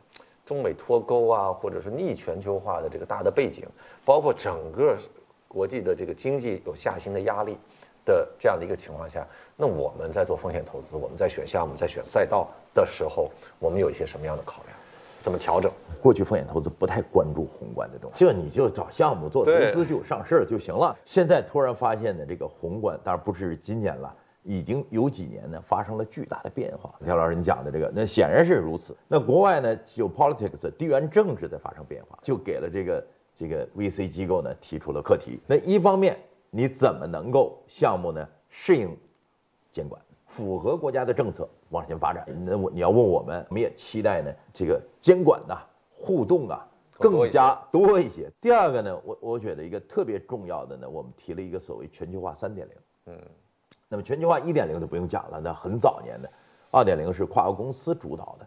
[0.44, 3.66] 中美脱钩啊，或者是逆全球化的这个大的背景，
[4.04, 4.96] 包括整个
[5.46, 7.58] 国际的这个经济有下行的压力
[8.04, 14.76] 的这样的一个情况下，那我们在做风险投资，我们在选项目、在选赛道的时候，我们有一些什么样的考量？
[15.20, 15.72] 怎么调整？
[16.00, 20.96] 过去风险投资不太关注宏观的东西，就你就找项目做投资就上市了就行了。
[21.04, 24.14] 现在突然发现的，这个宏观当然不是今年了，
[24.46, 26.94] 已经有几年呢发生了巨大的变化。
[27.04, 28.96] 田老师你讲的这个，那显然是如此。
[29.08, 35.40] 那国外呢，geopolitics 地缘政治在发生变化，就给了这个这个 VC 机构呢提出了课题。
[35.46, 36.16] 那一方面，
[36.50, 38.96] 你怎么能够项目呢适应
[39.72, 42.24] 监管，符合国家的政策往前发展。
[42.44, 45.58] 那我你要问我们，我们也期待呢，这个监管呐、
[45.90, 48.30] 互动啊更加多一些。
[48.40, 52.76] 第二个呢，我我觉得一个特别重要的呢，我们提了一个所谓全球化三点零。
[53.08, 53.20] 嗯，
[53.88, 56.30] 那么全球化一点零就不用讲了，那很早年的，
[56.70, 58.46] 二点零是跨国公司主导的。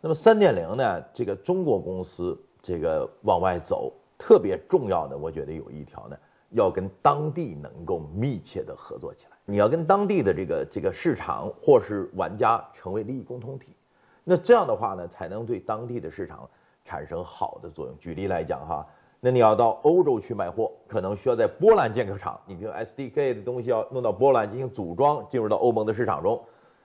[0.00, 6.16] 那么三点零呢，这个中国公司这个往外走，特别重要的，我觉得有一条呢，
[6.50, 9.36] 要跟当地能够密切的合作起来。
[9.44, 13.76] 你要跟当地的这个这个市场或是玩家成为利益共同体，
[14.24, 16.48] 那这样的话呢，才能对当地的市场
[16.84, 17.96] 产生好的作用。
[17.98, 18.86] 举例来讲哈，
[19.24, 26.42] 那你要到欧洲去卖货，可能需要在波兰建个厂，你比如 SDK 的东西要弄到波兰进行组装，进入到欧盟的市场中。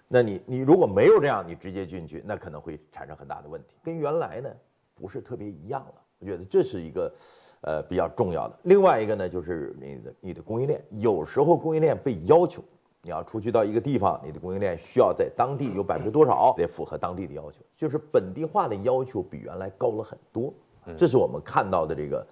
[0.07, 4.51] 那你你如果没有这样，你直接进去，那可能会产生很大的问题，跟原来呢
[4.93, 5.93] 不是特别一样了。
[6.19, 7.11] 我觉得这是一个，
[7.61, 8.55] 呃比较重要的。
[8.61, 12.61] 另外一个呢，就是你的你的供应链，有时候供应链被要求，
[13.01, 20.53] 你要出去到一个地方，你的供应链需要在当地有百分之多少得符合当地的要求，就是本地化的要求比原来高了很多。
[20.95, 22.27] 这是我们看到的这个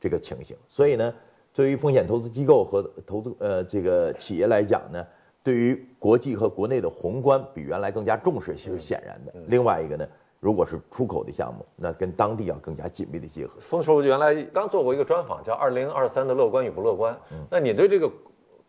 [0.00, 0.56] 这个情形。
[0.68, 1.14] 所以呢，
[1.52, 5.06] 对于风险投资机构和投资呃这个企业来讲呢。
[5.44, 9.34] 对于国际和国内的宏观比原来更加重视是显然的。
[9.48, 10.08] 另外一个呢，
[10.40, 13.52] 如果是出口的项目，那跟当地要更加紧密的结合。
[13.60, 17.14] 丰叔原来刚做过一个专访，叫《二零二三的乐观与不乐观》。
[17.50, 18.10] 那你对这个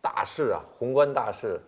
[0.02, 1.58] 大势啊，宏观大事，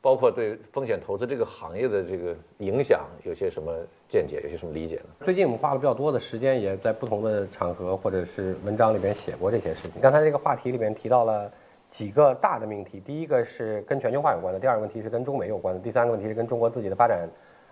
[0.00, 3.72] 包括对风险投资这个行业的这个影响有些什么
[4.08, 5.24] 见解，有些什么理解呢？
[5.24, 10.00] 最近我们花了比较多的时间，也在不同的场合或者是文章里边写过这些事情。
[10.00, 11.50] 刚才这个话题里边提到了
[11.90, 17.28] 几个大的命题，第一个是跟全球化有关的，第二个问题是跟中美有关的，第三个问题是跟中国自己的发展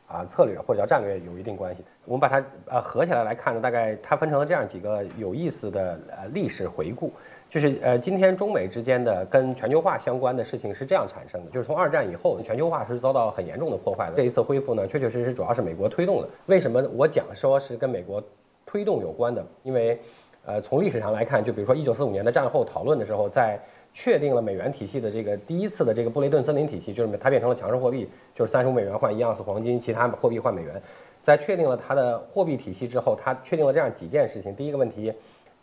[0.08, 1.84] 啊策略或者叫战略有一定关系。
[2.04, 7.12] 我们把它呃合起来来看呢，大概它分成了这样几个有意思的呃历史回顾。
[7.48, 14.16] 就是呃，今天中美之间的跟全球化相关的事情是这样产生的，就是从二战以后，全球化是遭到很严重的破坏的。
[14.16, 16.28] 这一次恢复呢，确确实实主要是美国推动的。
[16.46, 18.22] 为什么我讲说是跟美国
[18.66, 19.46] 推动有关的？
[19.62, 19.98] 因为，
[20.44, 23.58] 呃，从历史上来看，就比如说一九四五年的战后讨论的时候，在
[23.94, 30.82] 确定了美元体系的这个第一次的这个布雷顿森林体系，就是它变成了强势货币，就是三十五美元换一盎司黄金，其他货币换美元。
[31.22, 34.54] 在确定了它的货币体系之后，它确定了这样几件事情。
[34.54, 35.12] 第一个问题。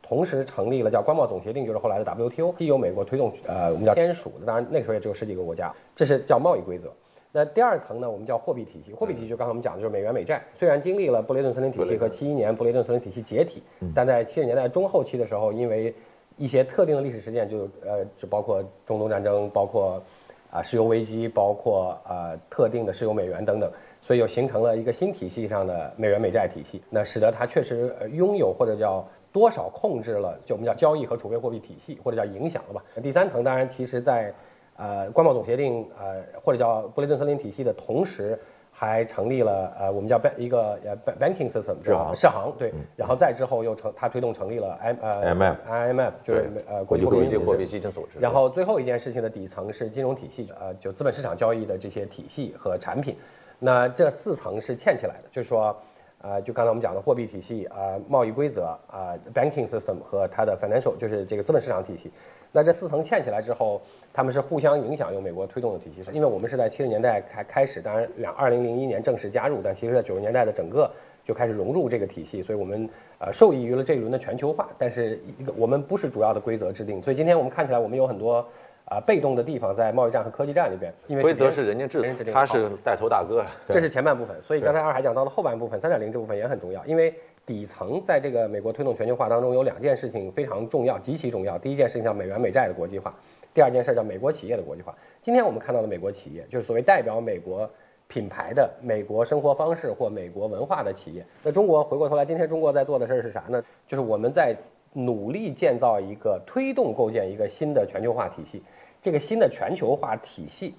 [0.03, 6.91] 同时成立了叫关贸总协定，就是后来的 WTO，既由美国推动，呃，我们叫签署的，当然那个时候也只有十几个国家，这是叫贸易规则。
[7.31, 10.43] 那第二层呢，我们叫货币体系，货币体系就刚才我们讲的就是美元美债。
[10.59, 13.63] 虽然经历了布雷顿森林体系和七一年布雷顿森林体系解体，
[13.95, 15.95] 但在七十年代中后期的时候，因为
[16.37, 20.03] 一些特定的历史事件，就呃，就包括中东战争，包括
[20.51, 29.07] 啊石油危机，包括呃特定的石油美元等等，所以又形成了一个新体系上的美元美债体系，那使得它确实拥有或者叫。
[29.33, 32.83] 多少控制了，就我们叫交易和储备货币体系，或者叫影响了吧。
[33.01, 34.31] 第三层当然，其实在，
[34.77, 38.39] 呃，关贸总协定，呃，或者叫布雷顿森林体系的同时，
[38.71, 42.13] 还成立了呃，我们叫 bank 一个呃 banking system，是吧？
[42.15, 47.03] 世行对，然后再之后又成，它推动成立了 M 呃 IMF，IMF 就是呃国际
[47.37, 48.19] 货币基金组织。
[48.19, 53.15] 然后最后一件事情的底层是金融体系，呃，就资本市场交易的这些体系和产品。
[53.57, 55.75] 那这四层是嵌起来的，就是说。
[56.23, 62.09] 啊，就刚才我们讲的货币体系啊，贸易规则啊，banking system 和它的 financial 就是这个资本市场体系。
[62.53, 63.81] 那这四层嵌起来之后，
[64.13, 66.01] 他们是互相影响，由美国推动的体系。
[66.13, 70.89] 因为我们是在七十年代开开始，当然两二零零一年正式加入，但其实在九十年代的整个
[71.25, 74.69] 就开始融入这个体系，所以我们呃受益于了这一轮的全球化。
[74.77, 78.47] 但是一个我们不是主要的规则制定，所以今天我们看起来我们有很多。
[78.93, 83.43] 啊，被动的地方在贸易战和科技战里边，因为规则是人家制定，他是带头大哥。
[83.67, 86.85] 这是前半部分，所以刚才二海讲到了后半部分，三点零这部分也很重要。
[86.85, 87.11] 因为
[87.43, 91.57] 底层在这个美国推动全球化当中有两件事情非常重要，极其重要。
[91.57, 93.11] 第一件事情叫美元美债的国际化，
[93.51, 94.93] 第二件事叫美国企业的国际化。
[95.23, 97.67] 今天我们看到的美国企业，就是所谓代表美国
[98.07, 101.25] 品牌的美国生活方式或美国文化的企业。
[101.41, 103.63] 那中国回过头来，今天中国在做的事儿是啥呢？
[103.87, 104.55] 就是我们在。
[104.95, 108.61] 努力建造一个推动构建一个新的全球化体系，
[109.03, 110.73] 这个新的全球化体系，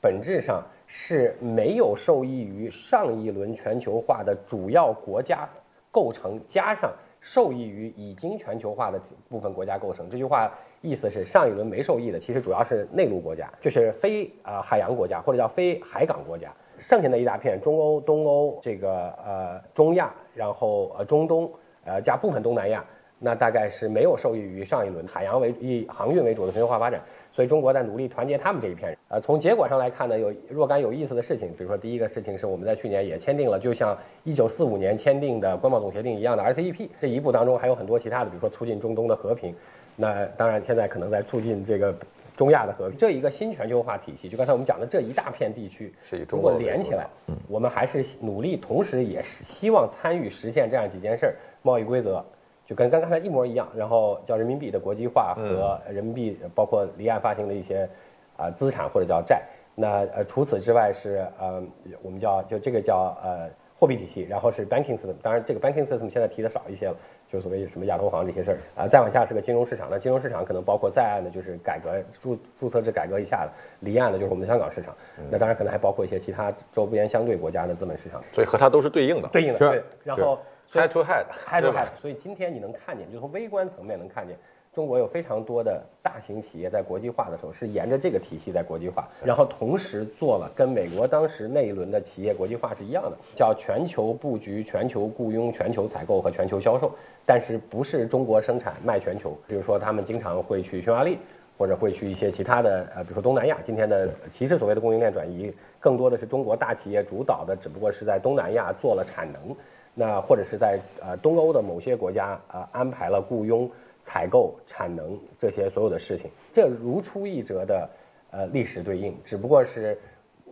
[0.00, 5.46] 本质上是没有受益于上一轮全球化的主要国家
[5.92, 10.08] 构成，加上受益于已经全球化的部分国家构成。
[10.08, 21.52] 这句话意思是上一轮没受益的，其实主要是内陆国家，就是非啊海洋国家或者叫非海港国家，剩下的一大片中欧、东欧这个呃中亚，然后呃中东
[21.84, 22.82] 呃加部分东南亚。
[23.18, 27.00] 那大概是没有受益于上一轮海洋为以航运为主的全球化发展，
[27.36, 28.98] 所以中国在努力团结他们这一片人。
[29.08, 33.94] 呃，从结果上来看呢，有若干有意思的事情，比如说第一个事情是我们在去年也签订了，就像
[34.24, 36.88] 一九四五年签订的关贸总协定一样的 RCEP。
[36.98, 39.54] 这一步当中还有很多其他的，比如说促进中东的和平。
[39.96, 41.94] 那当然现在可能在促进这个
[42.38, 42.96] 中亚的和平。
[42.96, 45.92] 这一个新全球化体系，就刚才我们讲的这一大片地区，
[46.30, 47.06] 如果连起来，
[47.48, 52.24] 我们还是努力，同时也是希望参与实现这样几件事儿：贸易规则。
[52.66, 57.88] 就跟刚刚才一模一样，然后叫人民币的国际化和人民币包括离岸发行的一些
[58.36, 59.40] 啊资产或者叫债。
[59.74, 61.62] 那呃除此之外是呃
[62.02, 63.48] 我们叫就这个叫呃
[63.78, 65.14] 货币体系，然后是 banking system。
[65.22, 66.96] 当然这个 banking system 现在提的少一些了，
[67.30, 68.88] 就是所谓什么亚投行这些事儿啊。
[68.88, 74.92] 再往下是个金融市场，那金融市场可能包括在岸的，就是改革注注册制改革一下的；离岸的就是我们的香港市场。
[75.30, 78.20] 那当然可能还包括一些其他周边相对国家的资本市场。
[78.32, 79.28] 所以和它都是对应的。
[79.28, 80.38] 对应的对，然后。
[80.72, 81.88] Head to head，Head to head。
[82.00, 84.36] 所以今天你能看见，就从微观层面能看见，
[84.74, 96.92] 中国有非常多的大型企业在国际化的时候是沿着这个体系在国际化，然后同时做了跟美国当时那一轮的企业国际化是一样的，叫全球布局、全球雇佣、全球采购和全球销售，
[97.24, 99.36] 但是不是中国生产卖全球。
[99.46, 101.16] 比如说他们经常会去匈牙利，
[101.56, 103.58] 或者会去一些其他的呃，比如说东南亚。
[103.62, 105.50] 今天的其实所谓的供应链转移，
[105.80, 109.56] 更多的是中国大企业主导的，只不过是在东南亚做了产能。
[109.98, 113.68] 那或者是在呃东欧的某些国家啊安排了雇佣、
[114.04, 117.90] 采购、产能这些所有的事情，这如出一辙的
[118.30, 119.98] 呃历史对应，只不过是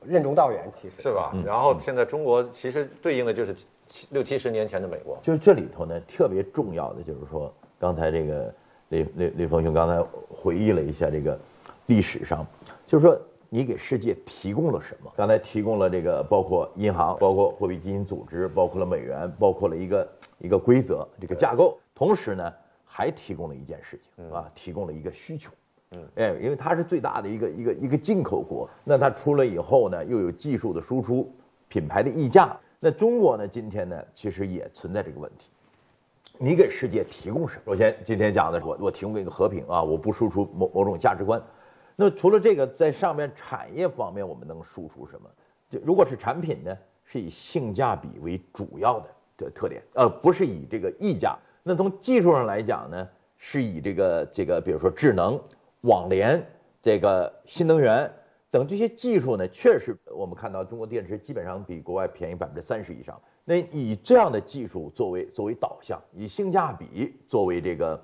[0.03, 1.03] 任重道远，其实。
[1.03, 1.31] 是吧？
[1.45, 3.55] 然后现在中国其实对应的就是
[3.87, 8.55] 七六七十年前的美国，就是这里头呢特别重要的就是说，刚才这个
[8.89, 11.39] 雷雷雷锋兄刚才回忆了一下这个
[11.85, 12.47] 历史上，
[12.87, 13.21] 就是说
[13.55, 15.13] 你给世界提供了什么？
[15.17, 20.09] 刚才提供了这个，包括银行，包括货币基金组织，包括了美元，包括了一个
[20.41, 21.79] 一个规则，这个架构。
[21.95, 22.53] 同时呢，
[22.85, 25.53] 还提供了一件事情啊，提供了一个需求。
[25.93, 31.33] 嗯，哎，因为它是最大的一个一个一个进口国，那它出了以后呢，又有技术的输出，
[31.69, 32.57] 品牌的溢价。
[32.81, 35.49] 那中国呢，今天呢，其实也存在这个问题。
[36.39, 37.73] 你给世界提供什么？
[37.73, 41.41] 首先，今天讲的我我提供一个和平啊，我不输出某某种价值观。
[41.97, 45.31] 那除了这个，在上面产业方面，我们能输出什么？
[45.71, 51.39] 就如果是产品呢，是以性价比为主要的的特点，呃，不是以这个溢价。
[51.63, 55.41] 那从技术上来讲呢，是以这个这个，比如说智能、
[55.83, 56.45] 网联、
[56.83, 58.11] 这个新能源
[58.51, 63.21] 等这些技术呢，确实我们看到中国电池基本上比国外便宜百分之三十以上。
[63.45, 68.03] 那以这样的技术作为作为导向，以性价比作为这个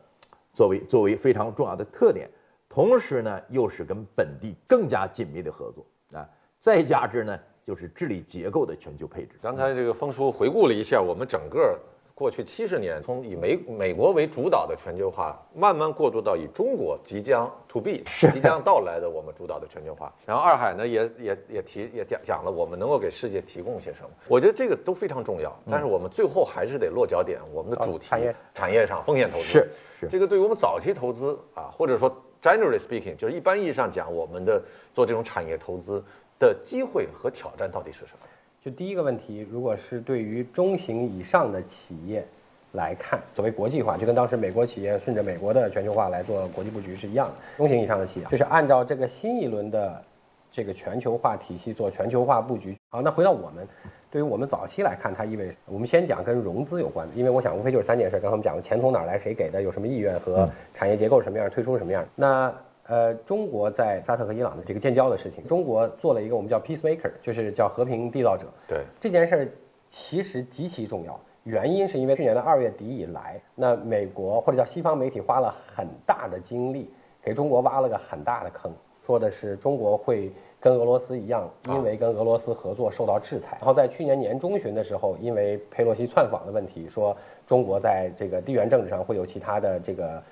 [0.52, 2.30] 作为作为非常重要的特点。
[2.72, 5.84] 同时呢，又是跟本地更加紧密的合作
[6.16, 6.24] 啊，
[6.60, 9.32] 再加之呢，就是治理结构的全球配置。
[9.42, 11.76] 刚才这个峰叔回顾了一下我们整个
[12.14, 20.14] 过去七十年，从以美美国为主导的全球化，慢慢过渡到以中国即将 to be 即将到来的我们主导的全球化。
[20.24, 24.10] 然后二海呢，也也也提也讲讲了我们能够给世界提供些什么。
[24.28, 29.70] 我觉得这个都非常重要，但是我们最后还是得落脚点，我们的主题产业产业上风险投资是
[30.02, 32.08] 是这个对于我们早期投资啊，或者说。
[32.42, 34.62] Generally speaking，就是一般意义上讲，我们的
[34.94, 36.02] 做这种产业投资
[36.38, 38.26] 的机会和挑战到底是什么？
[38.64, 42.26] 就第一个问题，如果是对于中型以上的企业
[42.72, 47.34] 来看，所谓国际化，就跟当时美国企业顺着美国的全球化来做国际布局是一样的。
[47.56, 50.02] 中型以上的企业，就是按照这个新一轮的
[50.50, 52.76] 这个全球化体系做全球化布局。
[52.90, 53.66] 好，那回到我们。
[54.10, 58.18] 对于我们早期来看，它意味我们先讲跟融资有关的，因为我想无非就是三件事。
[58.18, 62.04] 刚才我们讲了钱从哪儿来，谁给的，有什么意愿和产业结构是什么样，退出什么样。
[62.16, 62.52] 那
[62.88, 68.46] 呃，中国在沙特和伊朗的这个建交的事情，中国做了一个我们叫 peacemaker，就是叫和平缔造者。
[68.66, 69.48] 对这件事儿
[69.90, 76.90] 其实极其重要，原因是因为去年的二月底以来，那美国或者叫西方媒体花了很大的精力
[77.22, 78.72] 给中国挖了个很大的坑，
[79.06, 80.32] 说的是中国会。
[80.60, 83.56] 跟俄罗斯一样，因为跟俄罗斯合作受到制裁。
[83.60, 90.22] 然后在去年年中旬的时候，因为佩洛西窜访的问题，说中国在这个地缘政治上会有其他的这个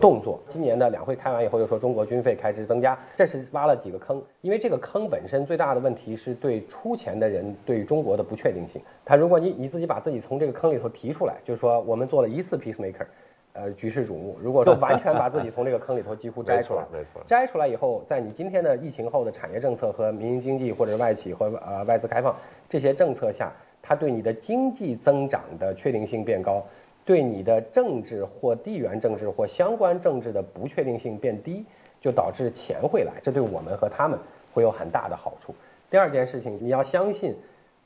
[0.00, 0.40] 动作。
[0.48, 4.20] 今年的两会开完以后，又说中国军费开支增加，这是挖了几个坑。
[4.40, 8.82] 因为这个坑本身最大的问题是对出钱的人对中国的不确定性。
[9.04, 13.06] 他如果你你自己把自己从这个坑里头提出来，就是说我们做了一次 peacemaker。
[13.56, 14.36] 呃，举世瞩目。
[14.42, 22.36] 如果说完全把自己从这个坑里头几乎摘出来， 没错，摘出来以后，在你今天的疫情后的产业政策和民营经济或者外企和呃外资开放
[22.68, 23.50] 这些政策下，
[23.82, 26.62] 它对你的经济增长的确定性变高，
[27.04, 31.64] 对你的政治或地缘政治或相关政治的不确定性变低，
[32.00, 34.18] 就导致钱会来，这对我们和他们
[34.52, 35.54] 会有很大的好处。
[35.90, 37.34] 第二件事情，你要相信，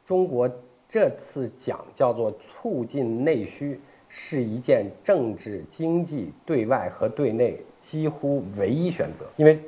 [0.04, 0.50] 中国
[0.88, 3.80] 这次讲叫做促进内需。
[4.10, 9.58] 是一件政治、经济对外和对内几乎唯一选择，因为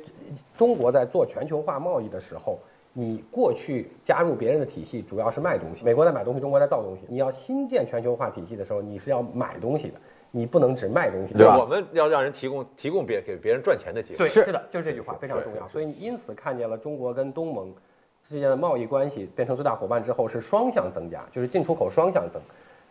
[0.57, 2.59] 中国在做全球化贸易的时候，
[2.91, 7.01] 你过去加入别人的体系主要是卖东西，美国在买东西，中国在造东西。
[7.07, 9.93] 你要新建全球化体系的时候，你是要买东西的，
[10.29, 11.57] 你不能只卖东西，对吧？
[11.57, 14.17] 我们要让人提供提供别给别人赚钱的机会。
[14.19, 15.67] 对，是的，就是这句话非常重要。
[15.69, 17.73] 所以你因此看见了中国跟东盟
[18.23, 22.41] 之间的贸易关系变成最大伙伴之后是双向增加，就是进出口双向增。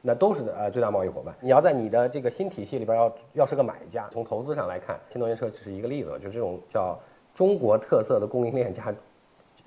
[0.05, 1.33] 那都是呃最大贸易伙伴。
[1.41, 6.99] 你要在你的这个新体系里边要要是个买家，从投资上来看，新能源车只是一个例子，就这种叫
[7.37, 8.93] 中国特色的供应链加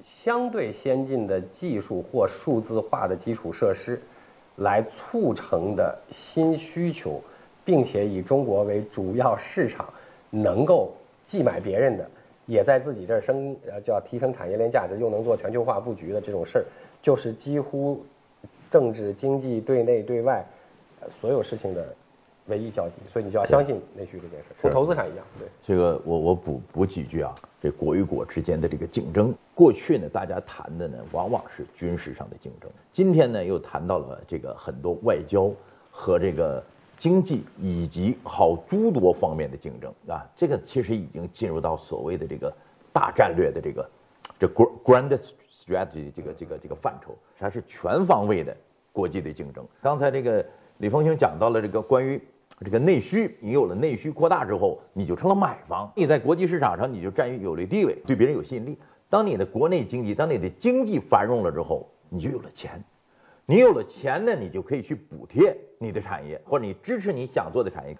[0.04, 3.98] 相对先进的技术或数字化的基础设施
[4.58, 7.22] 来促成的新需求，
[7.64, 9.88] 并且以中国为主要市场，
[10.30, 10.92] 能够
[11.26, 12.06] 既买别人的，
[12.46, 16.66] 也在自己这儿升呃叫提升产业链价值，又能做全球化布局的这种事儿，
[17.02, 18.06] 就是几乎。
[18.76, 20.46] 政治、经济对内对外，
[21.22, 21.96] 所有事情的
[22.48, 25.26] 唯一交集，所以你就要相信内需这件事，从投资上一样。
[25.40, 35.50] 对，这个我我补补几句啊，这国与国之间的这个竞争，过去呢大家谈的呢往往是军事上的竞争，今天呢又谈到了这个很多外交
[35.90, 36.62] 和这个
[36.98, 42.54] 经济以及好诸多方面的竞争啊，这个其实已经进入到所谓的这个
[42.92, 43.90] 大战略的这个
[44.40, 45.18] 这 grand。
[45.50, 48.56] strategy 这个这个这个范畴，它是全方位的
[48.92, 49.66] 国际的竞争。
[49.82, 50.46] 刚才这个
[50.78, 52.22] 李峰兄讲到了这个关于
[52.60, 58.78] 这个内需，你有了内需扩大之后，你就成了买方，你在国际市场上你就占有有利地位，对别人有吸引力。
[59.10, 62.84] 当你的国内经济，当你的经济繁荣了之后，你就有了钱，
[63.46, 67.98] 你有了钱呢，你就可以去补贴你的产业，或者你支持你想做的产业。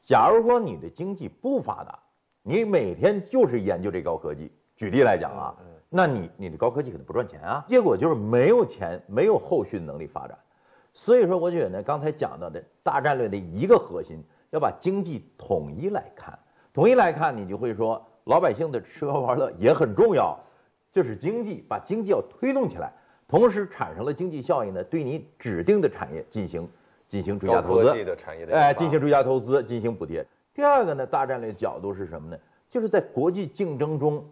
[0.00, 1.98] 假如说你的经济不发达，
[2.42, 4.50] 你每天就是研究这高科技。
[4.76, 5.54] 举例来讲啊，
[5.88, 10.36] 那你你的高科技可能不赚钱啊，结果就是没有钱，没有后续的能力发展。
[10.92, 16.38] 所以说，我觉得呢，刚才讲到的大战略的一个核心，要把经济统一来看，
[16.72, 20.38] 统一来看，你就会说，老百姓的吃喝玩乐也很重要，
[20.90, 22.92] 就是经济，把经济要推动起来，
[23.26, 26.68] 同时产生了经济效益呢，对你指定的产业进行
[27.08, 30.26] 进行追加投资，高科技的产业的哎，进行追加投资，进行补贴。
[30.52, 32.36] 第二个呢，大战略角度是什么呢？
[32.68, 34.22] 就是在国际竞争中，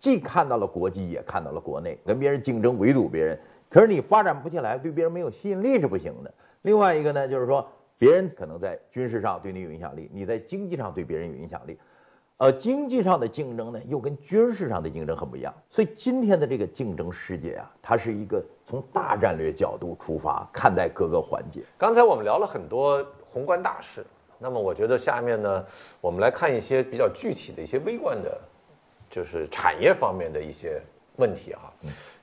[0.00, 3.38] 既看到了国际，也看到了国内，跟别人竞争，围堵别人。
[3.68, 6.34] 可是你发展不起来，对别人没有吸引力是不行的。
[6.62, 7.64] 另外一个呢，就是说
[7.98, 11.78] 别人可能在军事上对你有影响力，你在经济上对别人有影响力，
[12.38, 15.54] 呃，经济上的竞争呢，又跟军事上的竞争很不一样。
[15.68, 21.60] 所以今天的这个竞争世界啊，它是一个从大战略角度出发看待各个环节。
[21.76, 24.04] 刚才我们聊了很多宏观大事，
[24.38, 25.64] 那么我觉得下面呢，
[26.00, 28.40] 我们来看一些比较具体的一些微观的，
[29.10, 30.80] 就是产业方面的一些
[31.16, 31.60] 问题啊。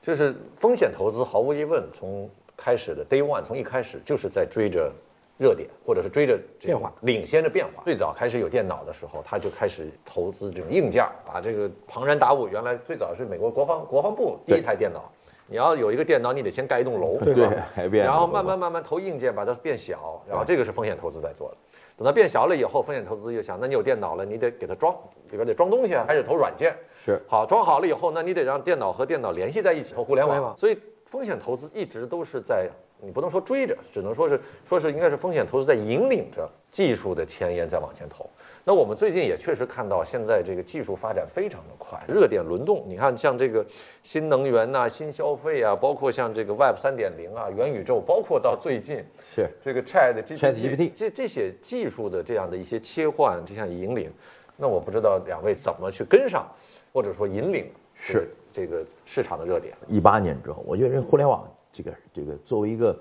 [0.02, 4.92] 就是风险投资，毫无疑问，从开始的 day one，从一开始就是在追着
[5.38, 7.84] 热点，或者是追着变化领先着变化。
[7.84, 12.48] 最早开始有电脑的时候，他就开始投资这种硬件，把这个庞然大物。
[12.48, 15.12] 原来最早是美国国防国防部第一台电脑，
[15.48, 17.54] 你要有一个电脑，你得先盖一栋楼，对吧？
[17.76, 21.58] 改变然后慢慢慢慢投硬件，把它变小，然后这个是风险投资在做的。
[21.96, 24.94] 等它变小了以后，风险投资就想，那你有电脑了，你得给它装，
[25.32, 26.76] 里边得装东西啊，开始投软件。
[27.04, 30.36] 是好，装好了以后，那你得让电脑和电脑联系在一起，投互联网。
[30.36, 30.78] 互联网所以
[31.08, 32.70] 风险投资一直都是在，
[33.02, 38.30] 你不能说追着，只能说是说是应该是风险投资在引领着技术的前沿在往前投。
[38.66, 42.84] 那我们最近也确实看到，现在这个技术发展非常的快，热点轮动。
[42.86, 43.66] 你看，像这个
[44.04, 49.02] 新能源呐、新消费啊，包括像这个 Web 三点零啊、元宇宙，包括到最近
[49.34, 54.12] 是这个 Chat ChatGPT 这这些技术的这样的一些切换，这项引领，
[54.58, 56.46] 那我不知道两位怎么去跟上，
[56.92, 58.28] 或者说引领是
[58.58, 59.78] 这个市场的热点。
[59.88, 62.98] 一八年之后，我觉得互联网这个这个作为一个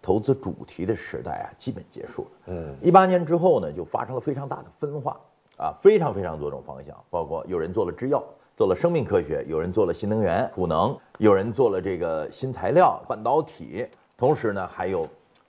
[0.00, 2.28] 投资主题的时代啊，基本结束了。
[2.46, 5.20] 嗯，一八年之后呢，就发生了非常大的分化
[5.56, 8.22] 啊，非常非常多种方向，包括有人做了制药，
[8.56, 13.84] 做了生命科学，有人做了新能源、储能，有人做了这个新材料、半导体，
[14.16, 15.04] 同时呢还有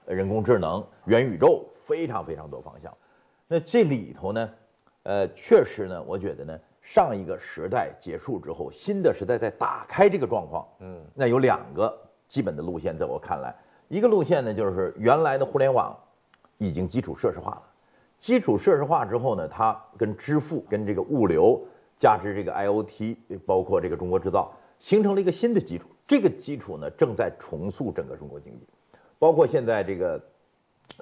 [0.08, 2.92] 人工智能、元宇宙，非常非常多方向。
[3.48, 4.50] 那这里头呢，
[5.04, 10.68] 呃，确实呢，我觉得呢，上一个时代结束之后，新的时代在打开这个状况。
[10.80, 11.96] 嗯，那有两个
[12.28, 13.56] 基本的路线，在我看来，
[13.88, 15.96] 一个路线呢，就是原来的互联网
[16.58, 17.64] 已经基础设施化了。
[18.18, 21.60] 基础设施化之后呢，它跟支付、跟这个物流，
[21.98, 25.86] 加之这个 IOT，包括这个中国制造，形成了一个新的基础。
[26.08, 28.68] 这个基础呢，正在重塑整个中国经济，
[29.18, 30.22] 包括现在这个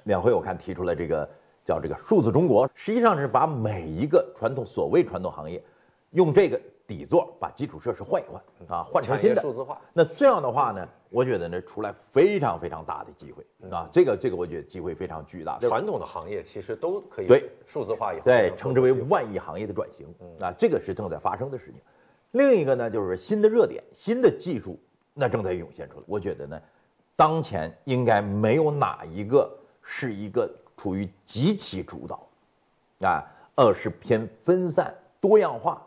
[0.04, 1.28] 两会，我看提出来这个
[1.64, 5.62] 叫这个数字中国，实际上是把每一个传统所谓传统行业，
[6.10, 9.80] 用这个底座把基础设施换一换啊，换成新的数字化。
[9.92, 15.56] 那这样的话呢，我觉得呢，出来非常非常大的机会啊，这个这个我觉得机会非常巨大。
[15.60, 20.06] 传统的行业其实都可以对数字化以后，对，称之为万亿行业的转型
[20.40, 21.80] 啊，这个是正在发生的事情。
[22.32, 24.76] 另一个呢，就是新的热点、新的技术，
[25.14, 26.04] 那正在涌现出来。
[26.06, 26.60] 我觉得呢，
[27.14, 29.48] 当前应该没有哪一个
[29.80, 32.28] 是一个处于极其主导，
[33.08, 35.80] 啊，而是偏分散、多样化。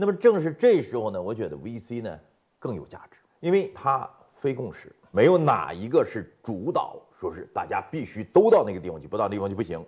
[0.00, 2.18] 那么正是这时候呢，我觉得 VC 呢
[2.58, 9.84] 更有价值，因为它非共识，没有哪一个是主导，说是大家必须都到那个地方去，不到地方就不行，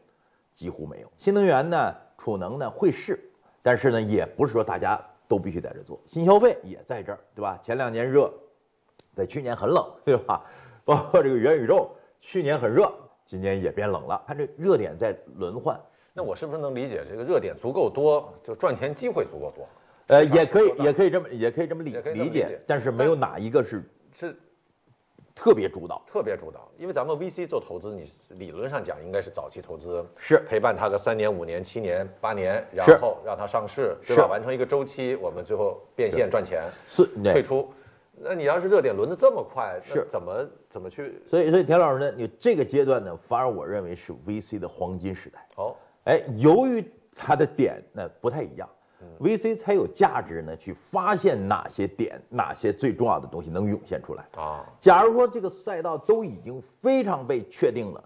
[0.52, 1.10] 几乎没有。
[1.16, 3.18] 新能源呢，储能呢会是，
[3.62, 5.98] 但是呢，也不是说大家都必须在这做。
[6.06, 7.58] 新消费也在这儿，对吧？
[7.62, 8.30] 前两年热，
[9.14, 10.44] 在去年很冷，对吧？
[10.84, 11.90] 包括这个元宇宙，
[12.20, 12.92] 去年很热，
[13.24, 14.22] 今年也变冷了。
[14.26, 15.80] 它这热点在轮换，
[16.12, 19.66] 那我是不是能理解这个热点足够多，就赚钱机会足够多？
[20.08, 23.82] 呃，也可以也可以这么，也可以这么理理解，但是没有哪一个是
[24.12, 24.36] 是
[25.34, 26.02] 特别主导。
[26.06, 34.26] 特别主导，因为咱们 VC 做投资，你理论上讲应该是早期投资，是陪伴他个三年、五年、七年、八年，然后让它上市，对吧？
[34.26, 37.72] 完成一个周期，我们最后变现赚钱，是，退出。
[38.14, 41.20] 那你要是热点轮的这么快，是怎么怎么去？
[41.28, 45.44] 所以所以田老师呢，你这个阶段呢，反而我认为是 VC 的黄金时代。
[45.56, 45.74] 哦，
[46.04, 46.84] 哎，由于
[47.16, 48.68] 它的点呢不太一样
[49.20, 54.24] ，VC 才有价值呢去发现哪些点，哪些最重要的东西能涌现出来。
[54.36, 58.02] 啊，假如说这个赛道都已经非常被确定了，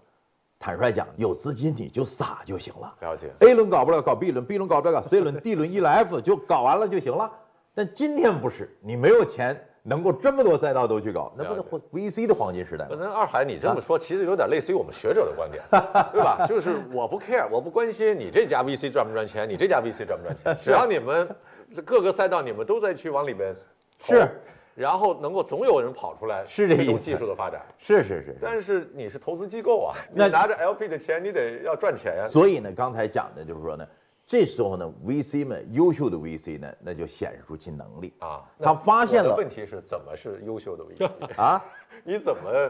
[0.59, 2.93] 坦率讲，有资金你就撒就行了。
[3.01, 3.31] 了解。
[3.39, 7.31] A 轮搞不了，搞 B 轮，B 轮搞不了，搞 C 轮，D 轮 E 轮 F 就搞完了就行了。
[7.73, 12.97] 但今天不是，你没有钱能够这么多赛道都去搞，那不了是 VC 的黄金时代吗？
[12.99, 15.63] 那二海，你这么说，其实有点类似于我们学者的观点，
[16.11, 16.43] 对吧？
[16.45, 21.25] 就是我不 care，我不关心你这家 VC 赚不赚钱，你这家 VC 赚不赚钱， 只要你们
[21.71, 23.55] 这各个赛道你们都在去往里边
[23.97, 24.29] 投是，
[24.75, 27.61] 然后能够总有人跑出来是这意思推动技术的发展。
[27.77, 28.35] 是是是。
[28.43, 32.25] 但是你是投资机构啊，你那拿着 LP 的钱，你得要赚钱呀。
[32.27, 33.87] 所以呢，刚才讲的就是说呢，
[34.27, 41.09] 这时候呢，VC 们优秀的 VC 呢，那就显示出其能力啊，他发现了问题是怎么是优秀的 VC
[41.41, 41.63] 啊，
[42.03, 42.69] 你怎么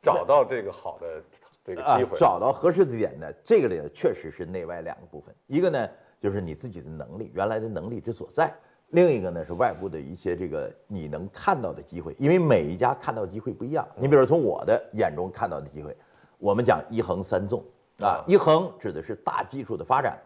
[0.00, 1.20] 找到这个好的
[1.64, 2.16] 这个啊机会？
[2.16, 5.88] 找到合适的点呢，这个里呢确实是内外两个部分，一个呢
[6.20, 8.54] 就是你自己的能力，原来的能力之所在。
[8.90, 13.84] 另一个呢是外部的一些这个你能看到的机会，因为每一家看到机会不一样。
[13.96, 15.96] 你比如从我的眼中看到的机会，
[16.38, 17.64] 我们讲一横三纵
[18.00, 20.16] 啊，一横指的是大技术的发展，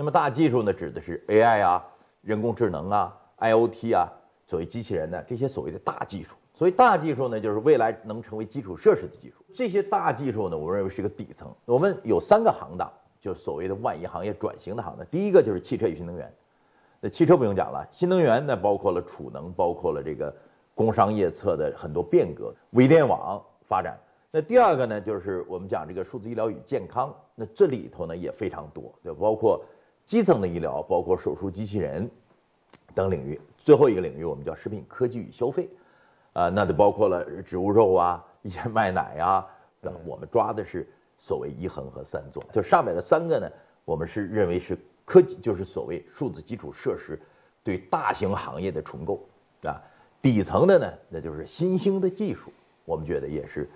[0.00, 1.84] 那么大技术呢指的是 AI 啊、
[2.22, 4.08] 人工智能啊、IOT 啊，
[4.46, 6.36] 所谓机器人呢这些所谓的大技术。
[6.54, 9.44] 所谓大技术呢，就是未来能成为基础设施的技术。
[9.52, 11.52] 这些大技术呢，我认为是一个底层。
[11.64, 12.88] 我们有三个行当，
[13.20, 15.04] 就是所谓的万亿行业转型的行当。
[15.06, 16.32] 第一个就是汽车与新能源。
[17.00, 20.32] 那汽车不用讲了，新能源呢包括了储能，包括了这个
[20.76, 23.98] 工商业侧的很多变革，微电网发展。
[24.30, 29.60] 那第二个呢，就是我们讲这个数字医疗与健康，那这里头呢也非常多，就包括
[30.08, 32.10] 基层的医疗，包括手术机器人
[32.94, 33.38] 等领域。
[33.58, 35.68] 最后一个领域我们叫食品科技与消费，
[36.32, 39.26] 啊，那就包括了植物肉啊， 一些麦奶呀、
[39.82, 40.88] 啊，我们抓的是
[41.18, 43.46] 所谓一横和三纵，就上面的三个呢，
[43.84, 44.78] 我们是认为是。
[45.04, 47.18] 科技就是所谓数字基础设施
[47.64, 49.26] 对大型行业的重构
[49.62, 49.80] 啊，
[50.20, 52.52] 底层的呢，那就是新兴的技术，
[52.84, 53.66] 我们觉得也是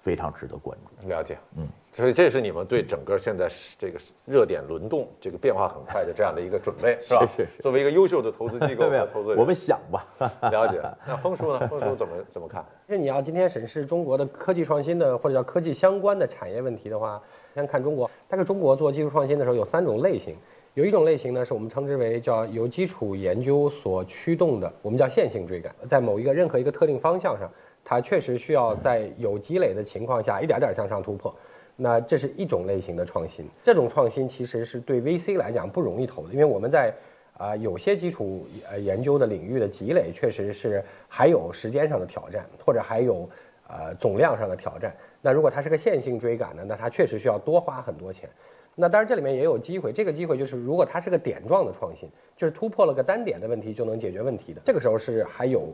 [0.00, 1.08] 非常值得关注。
[1.08, 3.48] 了解，嗯，所以这是你们对整个现在
[3.78, 7.26] 这个热点轮动、这个变化很快的这样的一个准备， 是吧？
[7.36, 7.62] 是是。
[7.62, 10.06] 作为一个优秀的投资机构 和投资人，我们想吧。
[10.50, 10.80] 了解。
[11.06, 11.68] 那峰叔呢？
[11.68, 12.64] 峰叔怎么怎么看？
[12.86, 17.20] 其实你要今天审视中国的科技创新的或者叫科技相关的产业问题的话，
[17.54, 18.10] 先看中国。
[18.28, 20.36] 大概中国做技术创新的时候有三种类型。
[20.74, 27.50] 有一种类型呢，是我们称之为叫由基础研究所驱动的，我们叫线性追赶，在某一个任何一个特定方向上，
[27.84, 31.34] 它确实需要在有积累的情况下一点点向上突破。
[31.76, 36.94] 那这是一种类型的创新，这种创新其实是对 VC 来讲不容易投的，因为我们在
[37.38, 43.28] 啊有些基础呃研究的领域的积累确实是还有时间上的挑战，或者还有
[43.66, 44.94] 呃总量上的挑战。
[45.22, 48.28] 那如果它是个线性追赶呢，那它确实需要多花很多钱。
[48.74, 49.92] 那当然，这里面也有机会。
[49.92, 54.62] 这个机会就是，如果它是个点状的创新，就是突破了个单点的问题就能解决问题的。
[54.64, 55.68] 这个时候是还有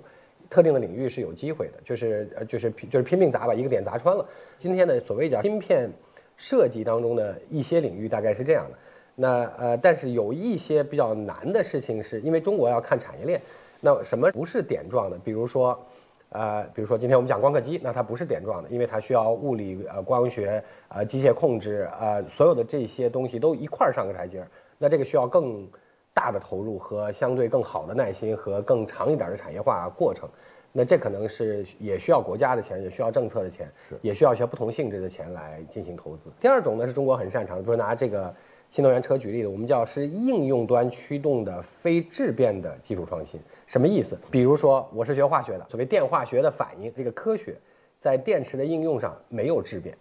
[0.50, 4.26] 特定的领域是有机会的，就是呃就是就是拼命砸把一个点砸穿了。
[4.58, 5.90] 今天的所谓叫芯片
[6.36, 8.78] 设计当中的一些领域大概是这样的。
[9.14, 13.40] 那呃，但是有一些比较难的事情，是因为中国要看产业链。
[13.80, 15.18] 那什么不是点状的？
[15.18, 15.78] 比如说。
[16.30, 25.66] 呃，比如说今天我们讲光刻机，那它不是点状的，因为它需要物理、呃光学、呃机械控制，呃所有的这些东西都一块儿上个台阶儿，那这个需要更
[26.16, 30.26] 大的投入和相对更好的耐心和更长一点的产业化过程，
[30.72, 36.30] 那这可能是也需要国家的钱，也需要政策的钱，也需要一些不同性质的钱来进行投资。
[36.40, 38.34] 第二种呢是中国很擅长的，比如拿这个。
[38.68, 44.18] 新能源车举例的，我们叫是应用端驱动的非质变的技术创新，什么意思？
[44.28, 47.56] 比如说，我是学化学的，所谓电化学的反应，这个科学
[48.00, 49.96] 在电池的应用上没有质变，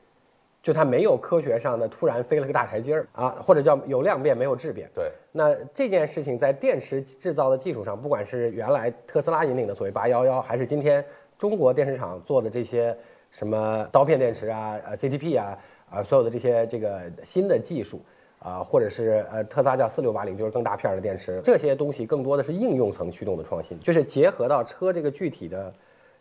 [0.66, 4.90] 就它没有科学上的突然飞了个大台阶儿啊，或者叫有量变没有质变。
[4.96, 11.06] 对，那这件事情在电池制造的技术上，不管是原来特斯拉引领的所谓八幺幺，还是今天
[11.38, 12.98] 中国电池厂做的这些
[13.30, 15.56] 什么刀片电池啊、呃 CTP 啊
[15.92, 18.02] 啊，所有的这些这个新的技术。
[18.40, 25.74] 啊，或者是呃，特斯拉叫四六八零，就是更大片的电池，这些东西更多的是应用层驱动的创新，就是结合到车这个具体的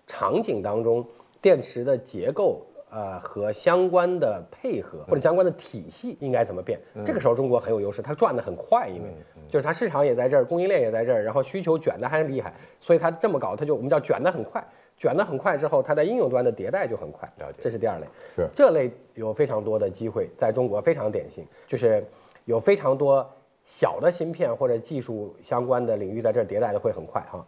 [0.06, 1.06] 场景当中，
[1.42, 2.62] 电池的结构
[2.94, 6.78] 呃和相关的配合或者相关的体系应该怎么变？
[7.04, 9.08] 这个时候中国很有优势，它转得很快，因为
[9.48, 14.64] 就是它市场也在这儿，供应链也在这儿，然后需求卷得还厉害，所以它这么搞，它就我们叫卷得很快。
[14.96, 17.28] 卷得很快之后，它在应用端的迭代就很快。
[17.38, 18.06] 了解，这是第二类。
[18.36, 22.06] 是这类有非常多的机会，在中国非常典型，就是
[22.44, 23.28] 有非常多
[23.64, 27.44] 小的芯片或者技术相关的领域在这儿迭代的会很快哈。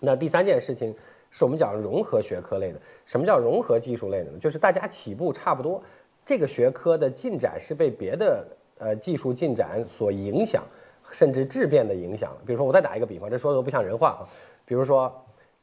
[0.00, 0.92] 那第三件事情
[1.34, 2.80] 是我们讲融合学科类的。
[3.04, 4.38] 什么叫融合技术类的呢？
[4.40, 5.82] 就是大家起步差不多，
[6.24, 8.46] 这个学科的进展是被别的
[8.78, 10.62] 呃技术进展所影响，
[11.10, 12.32] 甚至质变的影响。
[12.46, 14.22] 比如说，我再打一个比方，这说的都不像人话啊。
[14.64, 15.12] 比如说。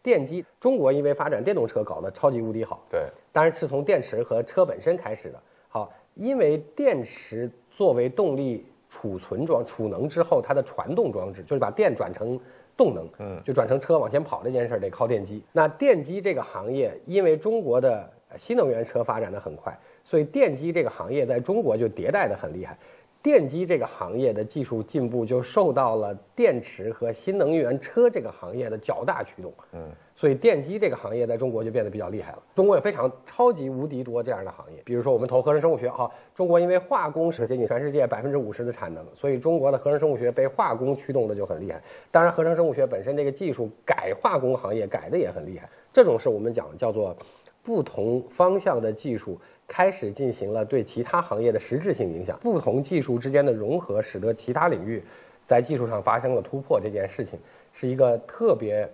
[0.03, 3.01] 电机，中国因为发展电动车搞得超级无敌好，对，
[3.31, 5.39] 当然是从电池和车本身开始的。
[5.69, 12.39] 好，因为电池作为动力储存装储能之后，它的传动装置就是把电转成
[12.77, 15.41] 动能，嗯，就转成车往前跑这件事儿得靠电机。
[15.51, 22.77] 那电机这个行业，因为中国的新能源车发展的很快，所以电机这个行业在中国就迭代的很厉害。
[23.23, 29.53] 电机这个行业的技术进步就受到了电池和新能源车这个行业的较大驱动。
[29.73, 29.91] 嗯，
[30.21, 32.43] 所以电机这个行业在中国就变得比较厉害了。
[32.53, 41.81] 中国有非常超级无敌多这样的行业，比如说我们投合成生物学，哈，中国因为化工是接近全世界百分之五十的产能，所以中国的合成生物学被化工驱动的就很厉害。
[42.11, 45.67] 当然，合成生物学本身这个技术改化工行业改的也很厉害。
[45.91, 47.17] 这种是我们讲叫做
[47.63, 49.39] 不同方向的技术。
[49.67, 55.01] 开始进行了对其他行业的实质性影响，不同技术之间的融合，使得其他领域
[55.47, 56.77] 在技术上发生了突破。
[56.77, 57.39] 这件事情
[57.73, 58.87] 是一个特别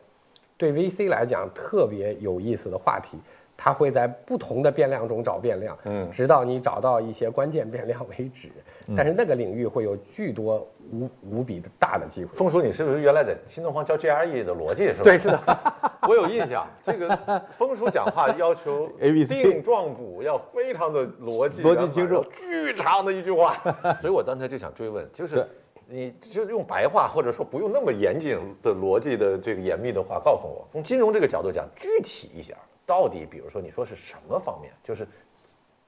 [0.57, 3.17] 对 VC 来讲特别有意思的话题。
[3.59, 8.49] 它会在不同的变量中找变量，嗯，直到你找到一些关键变量为止。
[8.95, 10.59] 但是那个领域会有巨多
[10.91, 12.31] 无无比的大的机会。
[12.35, 14.99] 峰叔，你是不是原来在新东方教 GRE 的逻辑是吧？
[15.01, 15.39] 对，是的，
[16.07, 16.67] 我有印象。
[16.83, 17.09] 这个
[17.49, 23.55] 风叔讲话要求 A B C 定状补要非常的逻辑，逻辑清楚，巨长的一句话。
[23.99, 25.43] 所以我刚才就想追问，就是
[25.89, 32.53] 你就用白话或者说不用那么严谨的逻辑的这个严密的话告诉我，从金融这个角度讲，具体一下。
[32.85, 34.71] 到底，比如说，你说是什么方面？
[34.81, 35.05] 就是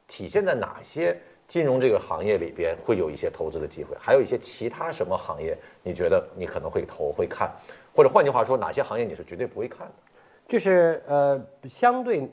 [0.05, 3.95] 体现在哪些金融这个行业里边会有一些投资的机会？
[3.97, 7.49] 还有一些其他什么行业，你觉得你可能会投会看？
[7.95, 9.93] 或者换句话说，哪些行业你是绝对不会看的？
[10.45, 12.29] 就是呃，相对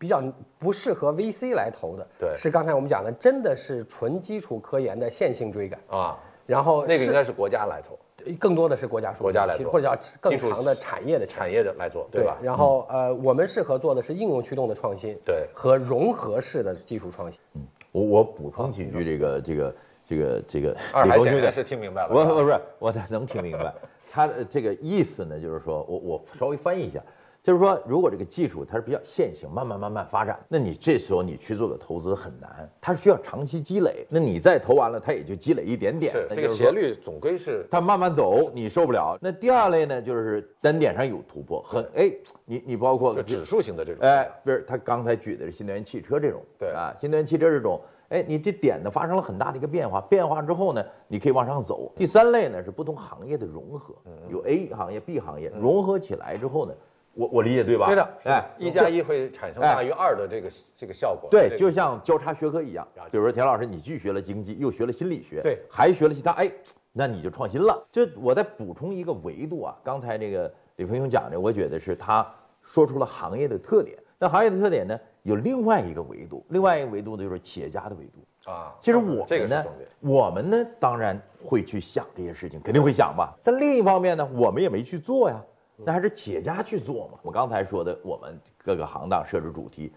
[0.00, 0.20] 比较
[0.58, 2.04] 不适合 VC 来投的。
[2.18, 6.18] 对，是刚才我们讲的，真的是纯基础科研的线性追赶啊。
[6.52, 7.98] 然后那个应该是国家来投。
[8.38, 12.36] 更多的是国家国家来做，或者叫更长的产业的产业的来做，对吧？
[12.42, 17.40] 然后呃，我们适合做的是应用驱动的创新，对，和融合式的技术创新。
[17.54, 19.74] 嗯，我我补充几句，这个这个
[20.06, 23.74] 这个这个，二海现在是听明白了，我不是我能听明白，
[24.08, 27.00] 他的这个意思呢，就是说我我稍微翻译一下。
[27.42, 34.06] 就是说，如果这个技术它是比较线性，慢慢慢慢发展，那你这时候你去做个投资很难，它需要长期积累。
[34.08, 36.12] 那你再投完了，它也就积累一点点。
[36.12, 39.18] 是这个斜率总归是它慢慢走，你受不了。
[39.20, 42.12] 那第二类呢，就是单点上有突破，很哎，
[42.44, 47.80] 你你包括指数型的这种，哎，不是他刚才举的是新能源汽车这种，对啊，新能源汽车这种，
[48.10, 51.92] 哎，你这点呢发生了很大的一个变化，变化之后呢，你可以往上走。
[51.96, 53.96] 第三类呢是不同行业的融合，
[54.30, 56.72] 有 A 行业、B 行业融合起来之后呢。
[57.14, 57.86] 我我理解对吧？
[57.86, 61.28] 对的，哎，一加一会产生大于二的这个这个效果。
[61.30, 66.50] 对，就像交叉学科一样，比如说田老师，你既学了经济，又学了心理学，对，还学了其他，哎，
[66.92, 67.86] 那你就创新了。
[67.92, 72.26] 就我再补充一个维度啊，刚才这个李峰兄讲的，我觉得是他
[72.62, 73.98] 说出了行业的特点。
[74.18, 78.72] 那行业的特点呢，有另外一个维度，另外一个维度呢就是企业家的维度啊。
[78.80, 79.64] 其实我们呢，
[79.98, 83.36] 我们呢当然会去想这些事情，肯定会想吧。
[83.42, 85.42] 但另一方面呢，我们也没去做呀。
[85.76, 87.18] 那还是企业家去做嘛？
[87.22, 89.92] 我刚才说的，我们各个行当设置主题，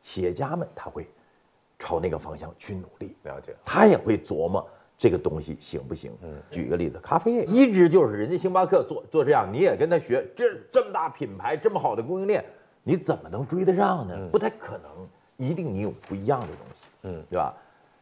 [0.00, 1.06] 企业家们他会
[1.78, 3.54] 朝那个方向去努力，了解。
[3.64, 4.66] 他也会琢磨
[4.96, 6.12] 这个东西行不行。
[6.22, 12.44] 嗯，举一个例子，咖啡业一直就是人家星巴克做做这样，你也跟他学，这这么大品牌，这么好的供应链，
[12.82, 14.28] 你怎么能追得上呢？
[14.32, 17.54] 不太可能，一定你有不一样的东西，嗯，对吧？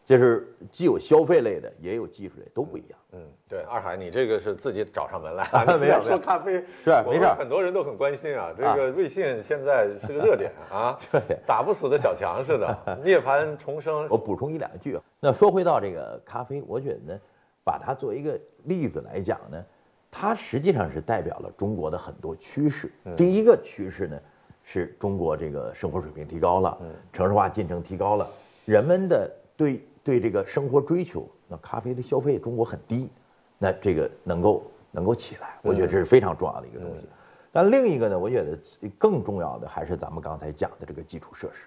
[0.06, 2.98] 就是既有消费类的，也有技术类，都不一样。
[3.10, 5.44] 嗯，对，二海，你这个是自己找上门来，
[5.80, 8.54] 没有说咖啡是没事，很多人都很关心啊。
[8.56, 10.96] 这个瑞幸现在是个热点啊，
[11.44, 14.06] 打不死的小强似的， 涅槃重生。
[14.08, 17.20] 我补充一两句，那说回到这个咖啡，我觉得呢，
[17.64, 19.60] 把它作为一个例子来讲呢，
[20.08, 22.92] 它实际上是代表了中国的很多趋势。
[23.16, 24.16] 第一个趋势呢，
[24.62, 26.78] 是中国这个生活水平提高了，
[27.12, 28.30] 城市化进程提高了，
[28.66, 29.84] 人们的对。
[30.06, 33.10] 对这个生活追求，那咖啡的消费中国很低，
[33.58, 37.04] 那这个能够能够起来，我觉得这是非常重要的一个东西。
[37.50, 38.56] 但另一个呢，我觉得
[38.96, 41.66] 更重要的还是咱们刚才讲的这个基础设施，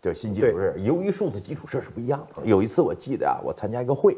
[0.00, 0.80] 就是新基础设施。
[0.82, 4.16] 由于数字基础设施不一样，有一次我记得啊，我参加一个会，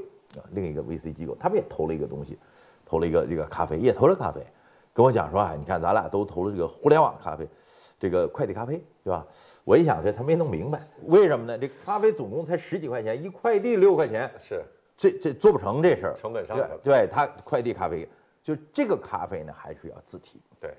[0.50, 2.36] 另一个 VC 机构他们也投了一个东西，
[2.84, 4.46] 投了一个这个咖啡，也投了咖啡，
[4.92, 7.48] 跟我讲说啊，你看咱俩都投了这个互联网咖啡。
[8.02, 9.24] 这个快递咖啡，对吧？
[9.62, 11.56] 我一想，这他没弄明白，为什么呢？
[11.56, 14.64] 这咖啡总共才十几块钱，一快递六块钱，是
[14.96, 18.08] 这这做不成这事儿，成本上对，对他快递咖啡，
[18.42, 20.40] 就这个咖啡呢，还是要自提。
[20.58, 20.74] 对，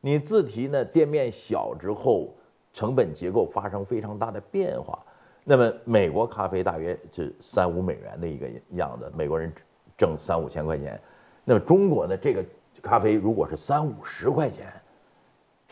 [0.00, 2.34] 你自提呢，店面小之后，
[2.72, 4.98] 成本结构发生非常大的变化。
[5.44, 9.52] 那么美国咖啡大约是三五美元的一个样子，美国人
[9.96, 11.00] 挣三五千块钱。
[11.44, 12.44] 那么中国呢，这个
[12.82, 14.72] 咖啡如果是三五十块钱。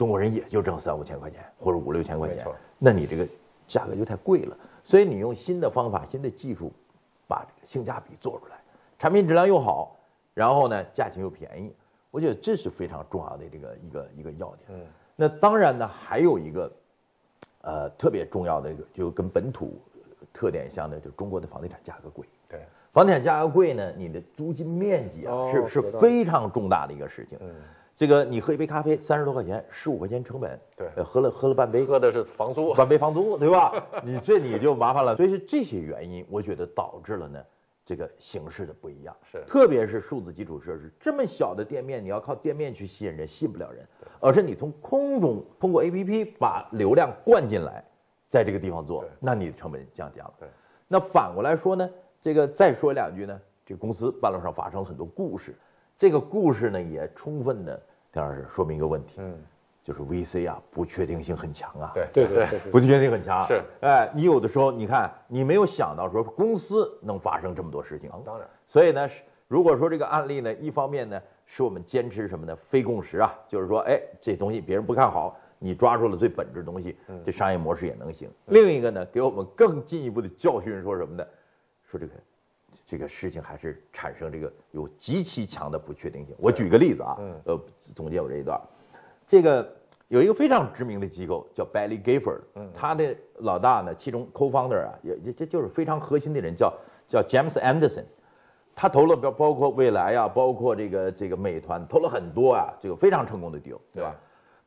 [0.03, 2.44] 中国人也就挣三五千块钱或者五六千块钱，
[2.76, 3.24] 那你这个
[3.68, 4.57] 价格就太贵了。
[4.82, 6.72] 所以你用新的方法、新的技术，
[7.28, 8.61] 把这个性价比做出来，
[8.98, 9.96] 产品质量又好，
[10.34, 11.72] 然后呢价钱又便宜，
[12.11, 14.70] 我觉得这是非常重要的这个一个一个要点。
[14.70, 14.80] 嗯，
[15.14, 16.72] 那当然呢还有一个，
[17.61, 19.80] 呃特别重要的一个，就跟本土
[20.32, 22.26] 特点相的，就中国的房地产价格贵。
[22.48, 22.59] 对，
[22.92, 27.38] 房地产价格贵呢，你的租金面积啊、哦是是非常重大的一个事情。
[27.95, 30.88] 这个你喝一杯咖啡三十多块钱，十五块钱成本，对。
[30.97, 33.72] 呃喝了喝了半杯，喝的是房租，半杯房租，对吧？
[34.03, 35.14] 你这你就麻烦了。
[35.14, 37.38] 所以是这些原因，我觉得导致了呢
[37.84, 39.14] 这个形式的不一样。
[39.22, 39.45] 是。
[39.47, 43.86] 特别是数字基础设施这么小的店面，你要靠店面去吸引人，吸引不了人，
[44.20, 47.84] 而是你从空中通过 APP 把流量灌进来，
[48.28, 50.32] 在这个地方做，那你的成本降低了。
[50.40, 50.49] 对，
[50.88, 51.88] 那反过来说呢，
[52.20, 55.55] 这个再说两句呢，这个公司半路上发生了很多故事，
[56.03, 57.80] 这个故事呢也充分的，
[58.11, 59.32] 当然是说明一个问题，嗯，
[59.84, 61.92] 就是 VC 啊不确定性很强啊。
[61.94, 63.46] 对对对对不确定性很强。
[63.46, 68.11] 是，哎，你有的时候你看，你没有想到说公司能发生这么多事情。
[68.24, 72.57] 当然，所以呢，是如果说这个案例呢，一方面呢，是我们坚持什么呢？
[72.57, 78.28] 非共识啊，就是说，哎，这东西别人不看好，你抓住了最本质的东西，这商业模式也能行。
[78.46, 81.24] 另一个呢，给我们更进一步的教训，说什么呢？
[81.88, 82.12] 说这个
[82.93, 86.36] 这个事情还是产生这个有极其强的不确定性。
[86.38, 87.16] 我举个例子啊，
[87.47, 87.59] 呃，
[87.95, 88.61] 总结我这一段，
[89.26, 89.66] 这个
[90.09, 92.43] 有一个非常知名的机构叫 Bailey Gifford，
[92.74, 96.70] 他的老大呢，其中 co-founder 啊，也这这就是非常核心的人，叫
[97.09, 98.05] 叫 James Anderson，
[98.74, 104.14] 他投了包包括未来啊，包括这个这个美团，投了很多啊，这个非常成功的 deal，对吧？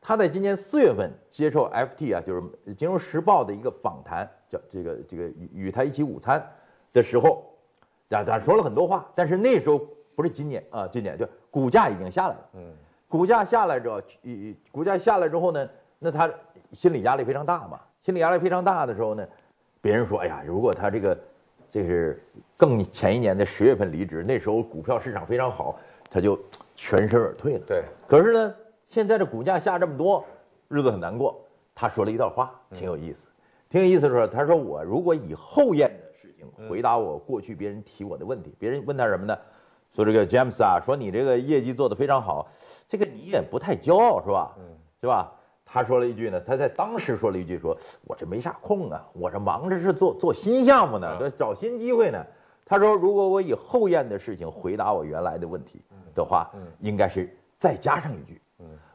[0.01, 2.41] 他在今年四月份接受 FT 啊，就是
[2.73, 6.43] 《金融时报》的一个访谈，叫这个这个与与他一起午餐
[6.91, 7.54] 的时候，
[8.09, 9.79] 啊，他说了很多话，但是那时候
[10.15, 12.73] 不是今年啊，今年就股价已经下来了，嗯，
[13.07, 14.31] 股价下来之后，呃
[14.71, 16.29] 股价下来之后呢，那他
[16.71, 19.27] 心理压力非常大嘛，心理压力非常大的时候呢，
[19.81, 21.17] 别人说，哎呀，如果他这个
[21.67, 22.23] 这是
[22.55, 25.77] 更前一年的十月份离职，那时候股票市场非常好，
[26.09, 26.39] 他就
[26.75, 27.65] 全身而退了。
[27.67, 28.55] 对，可是呢，
[28.89, 30.23] 现在这股价下这么多，
[30.67, 31.41] 日子很难过。
[31.73, 33.27] 他说了一段话，挺有意思，
[33.69, 36.05] 挺有意思的说，他说我如果以后验的
[36.69, 39.37] 回答我过去别人提我的问题，别人问他什么呢？
[39.93, 42.47] 说这个 James 啊，说你这个业绩做得非常好，
[42.87, 44.55] 这个你也不太骄傲是吧？
[44.57, 44.63] 嗯
[45.01, 45.31] 是吧？
[45.63, 52.23] 他说了一句呢，他在当时说了一句说，我这没啥空啊，我这忙着是做做新项目呢，找新机会呢。
[52.65, 55.81] 他说，如果我以后验的事情回答我原来的问题
[56.13, 58.41] 的话，应该是再加上一句，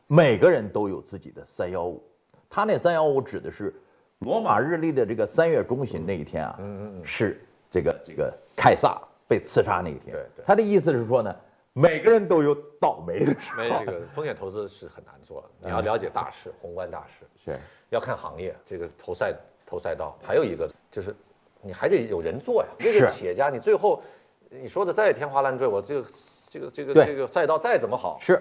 [0.06, 2.02] 每个人都有自己的三幺五。
[2.48, 3.74] 他那三幺五指的是
[4.20, 10.12] 罗马日历的这个三月中旬那一天啊，嗯嗯是这个这个凯撒被刺杀那一天。
[10.12, 10.44] 对对。
[10.46, 11.34] 他的意思是说呢，
[11.72, 13.62] 每个人都有倒霉的时候。
[13.62, 17.58] 没这个风险投资是很难做的，你要了解大势、宏观大势，是。
[17.88, 21.14] 要看行业，这个投赛投赛道，还有一个就是
[21.62, 22.68] 你还得有人做呀。
[22.78, 24.02] 这个企业家，你最后
[24.50, 26.08] 你说的再天花乱坠，我这个
[26.50, 28.40] 这个这个这个赛道再怎么好，是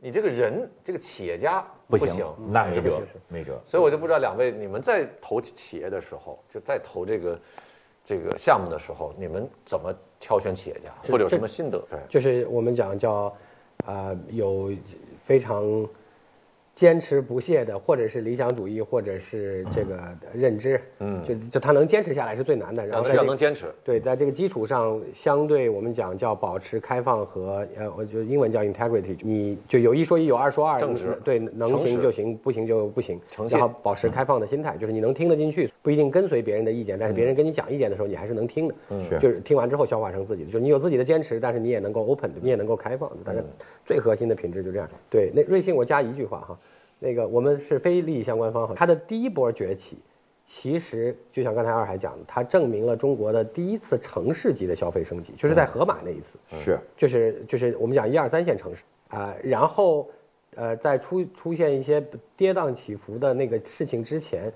[0.00, 3.60] 你这个人这个企业家不行，那没辙是不行。，没辙。
[3.64, 7.40] 所以我就不知道两位，你们在投企业的时候，就在投这个
[8.04, 11.78] 这个项目的时候，你们怎么挑选企业家，或者有什么心得？
[11.90, 13.34] 对，就是我们讲叫，
[13.86, 14.72] 啊、有
[15.26, 15.64] 非常
[16.78, 19.98] 坚持不懈的，或者是理想主义，或者是这个
[20.32, 21.20] 认知，嗯。
[21.26, 22.86] 就就他能坚持下来是最难的。
[22.86, 31.18] 然后要能坚持，对，在这个基础上，相对我们讲叫保持开放和呃，我就英文叫 integrity，你就有一说一，有二说二，正直。
[31.24, 33.58] 对，能行就行，不行就不行诚，信。
[33.58, 38.74] 然后保持开放的心态，就是你能听得进去，不一定跟随别人的意见，但是别人跟你讲意见的时候，你还是能听的，
[39.10, 43.40] 是就是听完之后消化成自己的，就是你有自己的坚持，但是你也能够 open，你也能够开放，大家
[43.88, 44.88] 最核心的品质就这样。
[45.10, 46.58] 对，那瑞幸我加一句话哈，
[47.00, 49.98] 那个我们是非利益相关方哈，它的第一波崛起。
[50.50, 60.08] 其实就像刚才二海讲的，它证明了中国的第一次城市级的消费升级，就是在盒马那一次，是就是就是我们讲一二三线城市啊、然后
[60.54, 62.02] 呃在出出现一些
[62.34, 64.50] 跌宕起伏的那个事情之前，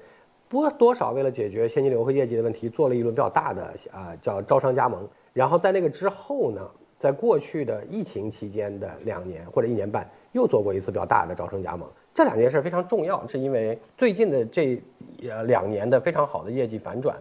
[0.49, 6.71] 多多少为了解决现金流和业绩的问题，做了一轮比较大的啊、叫招商加盟，然后在那个之后呢，
[7.03, 11.89] 在过去的疫情期间的两年或者一年半，又做过一次比较大的招生加盟。
[12.15, 14.81] 这两件事非常重要，是因为最近的这
[15.29, 17.17] 呃两年的非常好的业绩反转，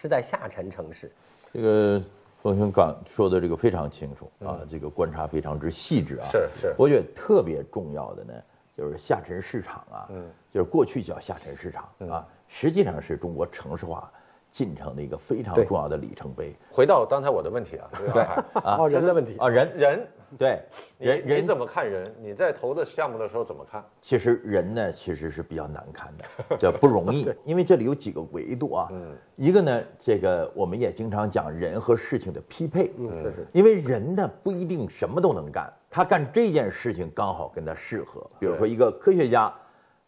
[0.00, 1.10] 是在下沉城市。
[1.52, 2.00] 这个
[2.40, 6.26] 冯兄刚说的这个非常清楚啊，这个观察非常之细致啊。
[6.30, 8.32] 是是我觉得特别重要的呢，
[8.76, 14.08] 就是下沉市场啊，嗯，就是过去叫下沉市场啊，实际上是中国城市化
[14.54, 19.36] 进程的一个非常重要的里程碑回到刚才我的问题啊，这个二海啊哦，人的问题。
[19.36, 19.48] 啊。
[19.48, 20.06] 人人，
[20.38, 20.62] 对
[20.96, 22.06] 人人你怎么看人？
[22.22, 23.84] 你在投的项目的时候怎么看？
[24.00, 28.86] 其实人呢，其实是比较难看的，这不容易， 因为这里有几个维度啊。
[28.92, 32.92] 嗯一个呢，这个我们也经常讲人和事情的匹配。
[32.96, 33.46] 嗯，是是。
[33.52, 38.24] 因为人呢不一定什么都能干，他干这件事情刚好跟他适合。
[38.38, 39.52] 比如说一个科学家，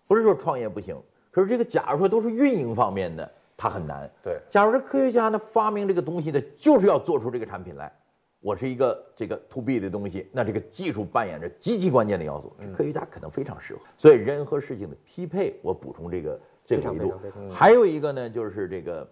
[0.07, 0.97] 不是说创业不行，
[1.33, 4.11] 可是这个假如说都是运营方面的，它很难。
[4.23, 7.93] 对假如这科学家呢发明这个东西呢，就是要做出这个产品来，
[8.41, 13.81] 我是一个这个 to B 的东西，那这个技术扮演着极其关键的要素，科学家可能非常适合。
[13.97, 17.15] 所以人和事情的匹配，我补充这个这个维度。
[17.51, 19.09] 还有一个呢，就是这个，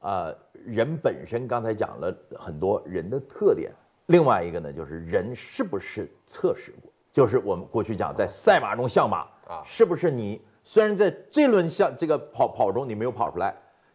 [0.00, 3.72] 呃，人本身刚才讲了很多人的特点，
[4.06, 13.54] 另外一个呢，就是人是不是测试过，就是我们过去讲在赛马中像马啊是不是你虽然在这轮像这个跑跑中你没有跑出来，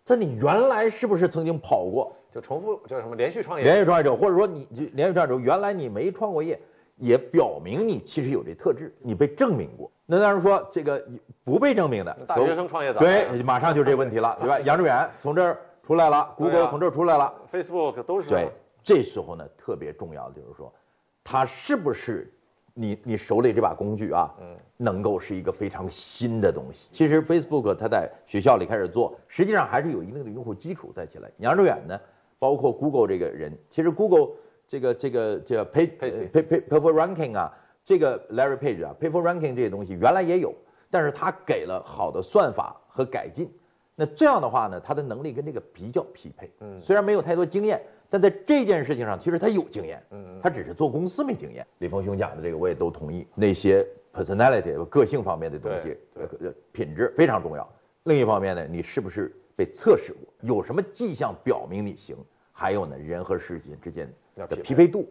[0.09, 2.11] 但你原来是不是曾经跑过？
[2.33, 6.59] 就重复叫什么连续创业，连续创业者，或者说你就连续创业者，原来你没创过业，
[6.95, 9.91] 也表明你其实有这特质，你被证明过。
[10.07, 10.99] 那当然说这个
[11.43, 14.59] 不被证明的大学生创业的对，马上就这问题了，对吧？
[14.61, 18.49] 杨致远从这儿出来了 对啊，Google 从这儿出来了，Facebook 都是啊对，
[18.83, 20.73] 这时候呢特别重要的就是说，
[21.23, 22.33] 他是不是
[22.73, 26.87] 你你手里这把工具啊，嗯，能够是一个非常新的东西。
[26.91, 31.29] 其实 Facebook 它在学校里开始做，实际上还是有一定的用户基础在起来。
[31.37, 31.99] 杨致远呢，
[32.37, 34.35] 包括 Google 这个人，其实 Google
[34.67, 37.51] 这个这个这个 Pay Pay Pay Pay Ranking 啊，
[37.83, 40.53] 这个 Larry Page 啊，Pay for Ranking 这些东西原来也有，
[40.89, 43.51] 但是他给了好的算法和改进。
[43.95, 46.49] 那这样的话呢，他的能力跟这个比较匹配。
[46.61, 50.03] 嗯，虽然没有太多经验，但在这件事情上，其实他有经验。
[50.11, 51.65] 嗯，他只是做公司没经验。
[51.77, 55.97] 李峰兄讲的这个我也都同意，那些 personality 个性方面的东西，
[56.71, 57.69] 品质非常重要。
[58.03, 60.33] 另一方面呢，你是不是被测试过？
[60.41, 62.17] 有什么迹象表明你行？
[62.51, 65.07] 还有呢，人和事情之间的匹配度。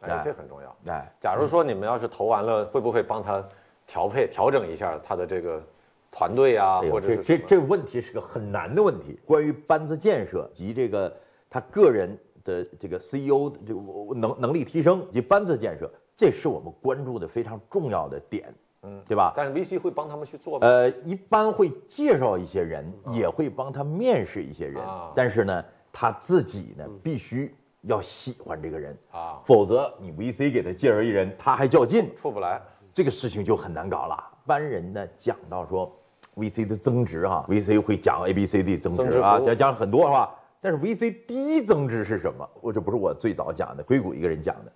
[0.00, 0.76] 哎，这很重要。
[0.86, 3.46] 哎，假如说你们要是投完了，会不会帮他
[3.86, 5.62] 调配调整一下他的这个
[6.10, 9.18] 团队啊，哎或者这这这个问题是个很难的问题。
[9.26, 11.14] 关于班子建设及这个
[11.50, 12.16] 他个人
[12.48, 13.80] 的这个 CEO 的这个
[14.14, 19.34] 能能力提升及班子建设，这是我们关注的非常重要的点，嗯，对吧？
[19.36, 20.66] 但是 VC 会帮他们去做吗？
[20.66, 32.60] 呃，一般会介绍一些人，也会帮他面试一些人，啊但是呢，他自己呢必须要喜欢这个人啊否则你 VC 给他介绍一人，他还较劲，出不来。
[32.94, 34.16] 这个事情就很难搞了。
[34.44, 35.94] 一般人呢讲到说
[36.36, 40.34] VC 的增值哈、v c 会讲 A B C D 增值啊，增值服务讲讲很多话。
[40.60, 42.48] 但是 VC 第一增值是什么？
[42.60, 44.72] 我这不是我最早讲的，硅谷一个人讲的。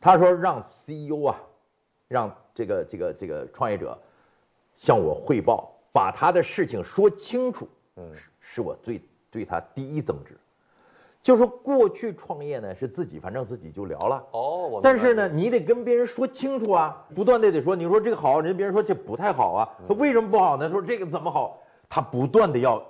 [0.00, 1.36] 他说让 CEO 啊，
[2.08, 3.98] 让这个这个这个创业者
[4.76, 8.10] 向我汇报，把他的事情说清楚，嗯，
[8.40, 10.36] 是我最对他第一增值。
[11.22, 20.70] 就是说过去创业呢是自己反正自己就聊了，哦，我但是呢，你得跟别人说清楚啊，不断的得说，你说这个好，人家别人说这不太好啊，他为什么不好呢？
[20.70, 21.60] 说这个怎么好？
[21.88, 22.80] 他不断的要，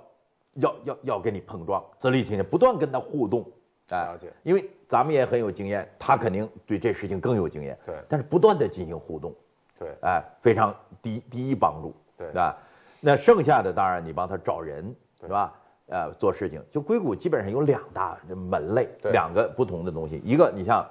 [0.57, 3.45] 要要要跟你碰撞，自立青年，不断跟他互动，
[3.89, 9.33] 哎了解因为咱们也很有经验，他肯定对这事情更有经验，对但是不断的进行互动，
[9.79, 12.57] 对哎，非常第第一帮助，对吧？
[12.99, 15.53] 那剩下的当然你帮他找人，是吧？
[15.89, 20.21] 呃，做事情，就硅谷基本上有两大门类，对两个不同的东西。
[20.25, 20.85] 一个你像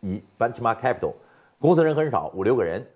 [0.00, 1.12] 以 benchmark capital，
[1.58, 2.86] 公司人很少，五六个人。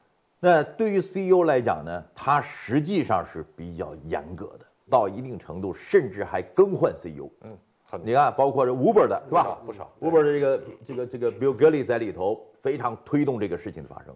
[0.40, 7.28] 那对于 CEO 来讲呢，他实际上是比较严格的，到一定程度甚至还更换 CEO。
[7.42, 9.58] 嗯，很你看，包括这 Uber 的是吧？
[9.64, 14.14] 不少 Uber 的这个这个这个 Bill Gates 在里头非常推动这个事情的发生，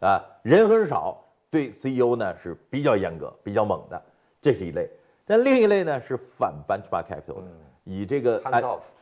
[0.00, 4.02] 啊，人很少，对 CEO 呢是比较严格、比较猛的，
[4.40, 4.88] 这是一类。
[5.24, 7.50] 但另一类呢是反 benchmark capital 的，
[7.84, 8.42] 以这个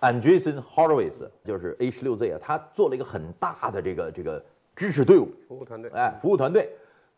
[0.01, 4.43] Andreessen Horowitz 就是 A 十六 Z 啊，他做了一个很大的这个这个
[4.77, 6.71] 支持队伍，服务团队，哎，服务团队。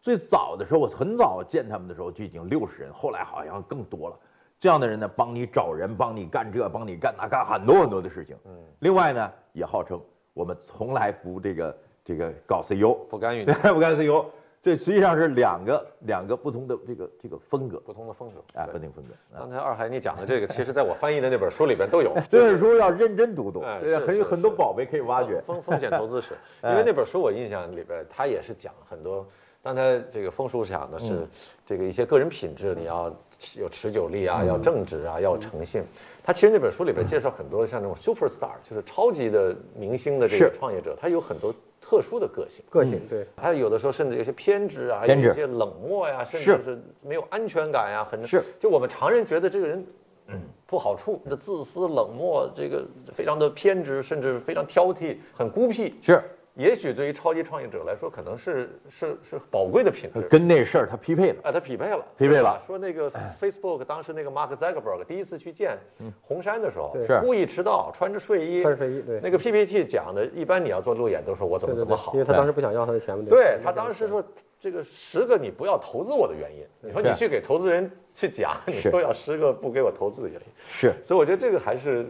[0.03, 4.19] 最早的时候，我很早见他们的时候就已经六十人，后来好像更多了。
[4.59, 8.37] 这样的人呢，帮你找人，帮你干这，帮你干那，干很多很多的事情。
[8.45, 8.53] 嗯。
[8.81, 10.01] 另外呢，也号称
[10.35, 14.27] 我们从来不这个这个搞 CEO，不干预对，不干 CEO。
[14.61, 18.43] 这实际上是两个两个不同的这个这个风格，不同的风格。
[18.55, 19.13] 哎，不同风格。
[19.37, 22.13] 啊刚才二海你讲的这个，其实在我翻译的那本书里边都有。
[22.31, 25.41] 这本书要认真读读，哎对很有很多宝贝可以挖掘。
[25.47, 29.27] 风风险投资史， 因哎为那本书我印象里边，他也是讲很多。
[29.63, 31.07] 刚才这个风叔讲的嗯。
[31.07, 31.29] 是
[31.65, 33.15] 这个一些个人品质，你要
[33.57, 35.83] 有持久力啊，要正直啊，要有诚信。
[36.23, 42.65] 他其实那本书里边介绍很多像这种 super star，就是超级的明星的这个创业者，他有很多特殊的个性。
[42.69, 46.65] 个性对，他有的时候甚至有些偏执啊，有一些冷漠呀、甚至是。
[46.65, 48.43] 是没有安全感呀、很是。
[48.59, 49.87] 就我们常人觉得这个人，
[50.27, 55.95] 嗯，不好处，的自私、冷漠，这个非常的偏执，甚至非常挑剔，很孤僻。
[56.03, 56.23] 是，
[56.55, 60.21] 也许对于超级创业者来说，可能是是是宝贵的品质。
[60.29, 61.37] 跟那事儿他匹配了。
[61.43, 62.61] 啊，他匹配了，匹配了。
[62.67, 65.79] 说那个 Facebook 当时那个 Mark Zuckerberg 第一次去见
[66.21, 67.21] 红杉的时候对，是。
[67.21, 69.21] 故意迟到，穿着睡衣，穿着睡衣对。
[69.23, 73.25] 那个 PPT 讲的，一般你要做路演都说我怎么对对对怎么好因，为他当时不想要他的钱嘛。
[73.29, 74.23] 对他当时说
[74.59, 82.07] 这个十个你不要投资我的原因，你说你去给投资人去讲，你说要十个不给我投资的原因，是，所以我觉得这个还是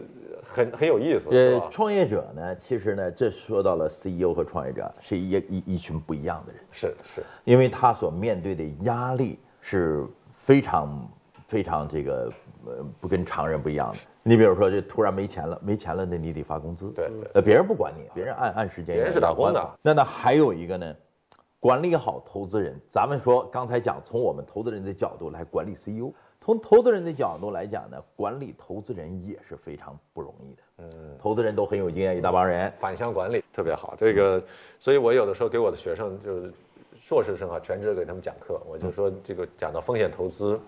[0.53, 10.05] 很很有意思，呃创业者呢，其实呢，这说到了 CEO 和创业者是一一一群不一样的人，是是，因为他所面对的压力是
[10.43, 11.09] 非常
[11.47, 12.31] 非常这个
[12.65, 13.97] 呃不跟常人不一样的。
[14.21, 16.91] 你比如说，这突然没钱了，没钱了，那你得发工资。
[16.95, 19.69] 对对呃，别人不管你，别人按按时间，别人是打工的。
[19.81, 20.95] 那那还有一个呢，
[21.59, 22.79] 管理好投资人。
[22.87, 26.13] 咱们说刚才讲，从我们投资人的角度来管理 CEO，
[26.43, 30.63] 从投资人的角度来讲呢，管理投资人也是非常不容易的。
[30.79, 32.69] 嗯，投资人都很有经验，一大帮人。
[32.77, 33.95] 反向管理特别好。
[33.97, 34.43] 这个，
[34.77, 36.53] 所以我有的时候给我的学生就是
[36.99, 40.59] 硕士生啊，全职给他们讲课，我就说这个讲到风险投资，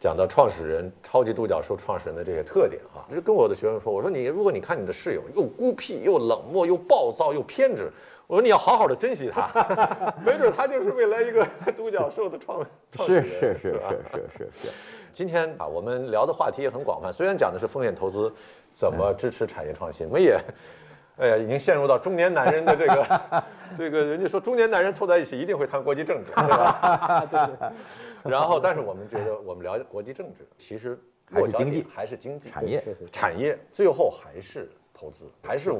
[0.00, 7.88] 讲到创始人、超级独角兽创始人的这些特点哈，就跟我的学生说，我说你如果你看你的室友又孤僻又冷漠又暴躁又偏执。
[8.26, 11.44] 我说你要好好的珍惜他， 没准他就是未来一个
[11.76, 13.58] 独角兽的创创始是人。
[13.58, 14.72] 是是吧是是是是。
[15.12, 18.32] 今天啊，我们聊的话题也很广泛，虽然讲的是风险投资，
[18.72, 20.38] 怎么支持产业创新，我们也，
[21.18, 23.22] 哎呀，已经陷入到中年男人的这个，
[23.76, 27.26] 这个人家说中年男人凑在一起一定会谈国际政治，对吧？
[27.30, 28.30] 对对。
[28.30, 30.98] 然后，但是我们觉得我们聊国际政治，其实
[31.30, 35.72] 还是经济还是经济产业产业最后还是投资，还是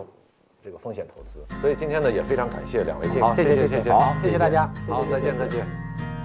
[0.62, 1.44] 这个风险投资。
[1.60, 6.19] 所以今天呢，也非常感谢两位，好，谢谢谢谢谢，好，谢谢大家，好，谢谢再见再见。